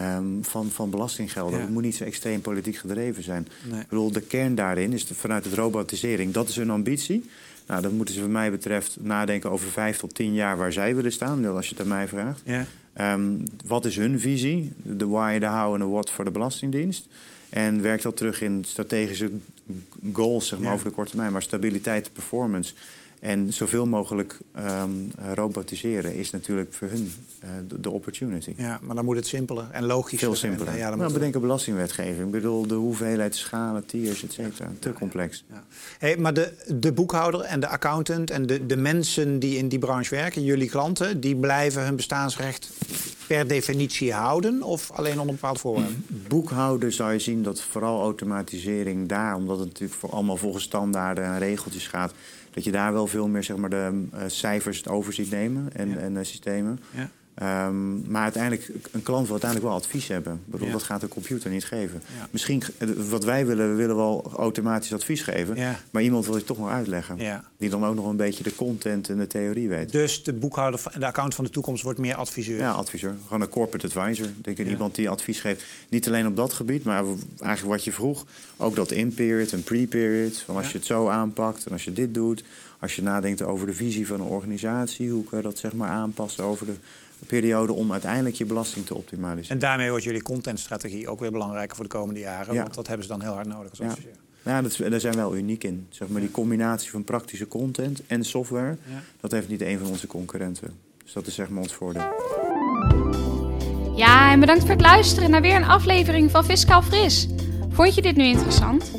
um, 0.00 0.44
van, 0.44 0.70
van 0.70 0.90
belastinggelden. 0.90 1.60
Het 1.60 1.70
moet 1.70 1.82
niet 1.82 1.94
zo 1.94 2.04
extreem 2.04 2.40
politiek 2.40 2.76
gedreven 2.76 3.22
zijn. 3.22 3.48
Ik 3.80 3.88
bedoel, 3.88 4.12
de 4.12 4.20
kern 4.20 4.54
daarin 4.54 4.92
is 4.92 5.06
de, 5.06 5.14
vanuit 5.14 5.44
de 5.44 5.54
robotisering. 5.54 6.32
Dat 6.32 6.48
is 6.48 6.56
hun 6.56 6.70
ambitie. 6.70 7.30
Nou, 7.66 7.82
dan 7.82 7.96
moeten 7.96 8.14
ze, 8.14 8.20
wat 8.20 8.30
mij 8.30 8.50
betreft, 8.50 8.96
nadenken 9.00 9.50
over 9.50 9.68
vijf 9.68 9.98
tot 9.98 10.14
tien 10.14 10.34
jaar 10.34 10.56
waar 10.56 10.72
zij 10.72 10.94
willen 10.94 11.12
staan. 11.12 11.46
Als 11.46 11.68
je 11.68 11.74
het 11.74 11.82
aan 11.82 11.88
mij 11.88 12.08
vraagt. 12.08 12.40
Ja. 12.44 12.66
Um, 13.00 13.42
wat 13.66 13.84
is 13.84 13.96
hun 13.96 14.20
visie? 14.20 14.72
De 14.82 15.06
why, 15.06 15.38
de 15.38 15.46
how 15.46 15.74
en 15.74 15.80
de 15.80 15.86
what 15.86 16.10
voor 16.10 16.24
de 16.24 16.30
Belastingdienst. 16.30 17.08
En 17.50 17.82
werkt 17.82 18.02
dat 18.02 18.16
terug 18.16 18.40
in 18.40 18.64
strategische 18.66 19.30
goals 20.12 20.48
zeg 20.48 20.58
maar, 20.58 20.72
over 20.72 20.88
de 20.88 20.94
korte 20.94 21.10
termijn. 21.10 21.32
Maar 21.32 21.42
stabiliteit, 21.42 22.12
performance 22.12 22.74
en 23.24 23.52
zoveel 23.52 23.86
mogelijk 23.86 24.38
um, 24.80 25.10
robotiseren 25.34 26.14
is 26.14 26.30
natuurlijk 26.30 26.72
voor 26.72 26.88
hun 26.88 27.12
uh, 27.44 27.50
de, 27.80 27.90
opportunity. 27.90 28.54
Ja, 28.56 28.78
maar 28.82 28.94
dan 28.94 29.04
moet 29.04 29.16
het 29.16 29.26
simpeler 29.26 29.66
en 29.70 29.84
logischer 29.84 30.28
Veel 30.28 30.36
simpeler. 30.36 30.76
Ja, 30.76 30.88
dan 30.88 30.98
nou, 30.98 31.12
bedenken 31.12 31.40
belastingwetgeving. 31.40 32.26
Ik 32.26 32.30
bedoel, 32.30 32.66
de 32.66 32.74
hoeveelheid 32.74 33.36
schalen, 33.36 33.86
tiers, 33.86 34.24
et 34.24 34.32
cetera. 34.32 34.70
Te 34.78 34.92
complex. 34.92 35.44
Ja. 35.50 35.64
Hey, 35.98 36.16
maar 36.16 36.34
de, 36.34 36.52
de 36.66 36.92
boekhouder 36.92 37.40
en 37.40 37.60
de 37.60 37.68
accountant 37.68 38.30
en 38.30 38.46
de, 38.46 38.66
de 38.66 38.76
mensen 38.76 39.38
die 39.38 39.56
in 39.56 39.68
die 39.68 39.78
branche 39.78 40.14
werken, 40.14 40.42
jullie 40.42 40.68
klanten, 40.68 41.20
die 41.20 41.36
blijven 41.36 41.84
hun 41.84 41.96
bestaansrecht 41.96 42.70
per 43.26 43.48
definitie 43.48 44.12
houden 44.12 44.62
of 44.62 44.90
alleen 44.90 45.20
onder 45.20 45.34
bepaald 45.34 45.60
voorwaarden? 45.60 46.04
Boekhouden 46.28 46.92
zou 46.92 47.12
je 47.12 47.18
zien 47.18 47.42
dat 47.42 47.60
vooral 47.60 48.00
automatisering 48.00 49.08
daar, 49.08 49.36
omdat 49.36 49.58
het 49.58 49.66
natuurlijk 49.66 49.98
voor 50.00 50.10
allemaal 50.10 50.36
volgens 50.36 50.64
standaarden 50.64 51.24
en 51.24 51.38
regeltjes 51.38 51.86
gaat 51.86 52.12
dat 52.54 52.64
je 52.64 52.72
daar 52.72 52.92
wel 52.92 53.06
veel 53.06 53.28
meer 53.28 53.42
zeg 53.42 53.56
maar, 53.56 53.70
de 53.70 54.06
uh, 54.14 54.20
cijfers 54.26 54.76
het 54.76 54.88
over 54.88 55.12
ziet 55.12 55.30
nemen 55.30 55.72
en, 55.72 55.98
en 55.98 56.12
uh, 56.12 56.18
systemen. 56.22 56.80
Ja. 56.90 57.10
Um, 57.42 58.04
maar 58.10 58.22
uiteindelijk, 58.22 58.70
een 58.92 59.02
klant 59.02 59.22
wil 59.22 59.30
uiteindelijk 59.30 59.70
wel 59.70 59.78
advies 59.80 60.08
hebben. 60.08 60.42
bedoel, 60.44 60.70
Dat 60.70 60.82
gaat 60.82 61.00
de 61.00 61.08
computer 61.08 61.50
niet 61.50 61.64
geven. 61.64 62.02
Misschien, 62.30 62.62
eh, 62.78 62.88
wat 63.08 63.24
wij 63.24 63.46
willen, 63.46 63.70
we 63.70 63.74
willen 63.74 63.96
wel 63.96 64.32
automatisch 64.36 64.92
advies 64.92 65.22
geven. 65.22 65.56
Maar 65.90 66.02
iemand 66.02 66.26
wil 66.26 66.36
je 66.36 66.44
toch 66.44 66.58
nog 66.58 66.68
uitleggen. 66.68 67.18
Die 67.56 67.70
dan 67.70 67.84
ook 67.86 67.94
nog 67.94 68.06
een 68.06 68.16
beetje 68.16 68.44
de 68.44 68.54
content 68.54 69.08
en 69.08 69.18
de 69.18 69.26
theorie 69.26 69.68
weet. 69.68 69.92
Dus 69.92 70.22
de 70.22 70.32
boekhouder 70.32 70.80
en 70.92 71.00
de 71.00 71.06
account 71.06 71.34
van 71.34 71.44
de 71.44 71.50
toekomst 71.50 71.82
wordt 71.82 71.98
meer 71.98 72.14
adviseur? 72.14 72.58
Ja, 72.58 72.70
adviseur. 72.70 73.14
Gewoon 73.26 73.42
een 73.42 73.48
corporate 73.48 73.86
advisor. 73.86 74.26
Denk 74.42 74.58
ik, 74.58 74.68
iemand 74.68 74.94
die 74.94 75.08
advies 75.08 75.40
geeft. 75.40 75.64
Niet 75.88 76.06
alleen 76.06 76.26
op 76.26 76.36
dat 76.36 76.52
gebied, 76.52 76.84
maar 76.84 77.04
eigenlijk 77.38 77.74
wat 77.76 77.84
je 77.84 77.92
vroeg. 77.92 78.24
Ook 78.56 78.76
dat 78.76 78.90
in-period 78.90 79.52
en 79.52 79.62
pre-period. 79.62 80.38
Van 80.38 80.56
als 80.56 80.70
je 80.72 80.78
het 80.78 80.86
zo 80.86 81.08
aanpakt 81.08 81.66
en 81.66 81.72
als 81.72 81.84
je 81.84 81.92
dit 81.92 82.14
doet. 82.14 82.44
Als 82.84 82.96
je 82.96 83.02
nadenkt 83.02 83.42
over 83.42 83.66
de 83.66 83.74
visie 83.74 84.06
van 84.06 84.20
een 84.20 84.26
organisatie. 84.26 85.10
Hoe 85.10 85.24
kan 85.24 85.38
je 85.38 85.44
dat 85.44 85.58
zeg 85.58 85.72
maar 85.72 85.88
aanpassen 85.88 86.44
over 86.44 86.66
de 86.66 86.74
periode 87.26 87.72
om 87.72 87.92
uiteindelijk 87.92 88.36
je 88.36 88.44
belasting 88.44 88.86
te 88.86 88.94
optimaliseren. 88.94 89.50
En 89.50 89.58
daarmee 89.58 89.88
wordt 89.88 90.04
jullie 90.04 90.22
contentstrategie 90.22 91.08
ook 91.08 91.20
weer 91.20 91.30
belangrijker 91.30 91.76
voor 91.76 91.84
de 91.84 91.90
komende 91.90 92.20
jaren. 92.20 92.54
Want 92.54 92.74
dat 92.74 92.86
hebben 92.86 93.06
ze 93.06 93.12
dan 93.12 93.22
heel 93.22 93.32
hard 93.32 93.46
nodig 93.46 93.70
als 93.70 93.78
ja. 93.78 93.86
adviseur. 93.86 94.12
Ja, 94.42 94.62
dat, 94.62 94.76
daar 94.76 95.00
zijn 95.00 95.14
we 95.14 95.20
wel 95.20 95.36
uniek 95.36 95.64
in. 95.64 95.86
Zeg 95.88 96.08
maar, 96.08 96.20
die 96.20 96.30
combinatie 96.30 96.90
van 96.90 97.04
praktische 97.04 97.48
content 97.48 98.02
en 98.06 98.24
software, 98.24 98.76
dat 99.20 99.30
heeft 99.30 99.48
niet 99.48 99.60
een 99.60 99.78
van 99.78 99.88
onze 99.88 100.06
concurrenten. 100.06 100.70
Dus 101.04 101.12
dat 101.12 101.26
is 101.26 101.34
zeg 101.34 101.48
maar 101.48 101.62
ons 101.62 101.74
voordeel. 101.74 102.12
Ja, 103.96 104.32
en 104.32 104.40
bedankt 104.40 104.60
voor 104.60 104.70
het 104.70 104.80
luisteren 104.80 105.30
naar 105.30 105.42
weer 105.42 105.56
een 105.56 105.64
aflevering 105.64 106.30
van 106.30 106.44
Fiscaal 106.44 106.82
Fris. 106.82 107.28
Vond 107.70 107.94
je 107.94 108.02
dit 108.02 108.16
nu 108.16 108.24
interessant? 108.24 108.90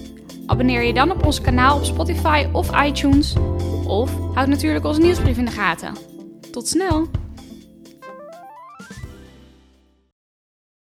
Abonneer 0.46 0.84
je 0.84 0.94
dan 0.94 1.12
op 1.12 1.26
ons 1.26 1.42
kanaal 1.42 1.78
op 1.78 1.84
Spotify 1.84 2.48
of 2.52 2.86
iTunes. 2.86 3.36
Of 3.88 4.12
houd 4.34 4.48
natuurlijk 4.48 4.86
onze 4.86 5.02
nieuwsbrief 5.02 5.38
in 5.38 5.46
de 5.46 5.52
gaten. 5.52 5.94
Tot 6.52 6.68
snel! 6.68 7.08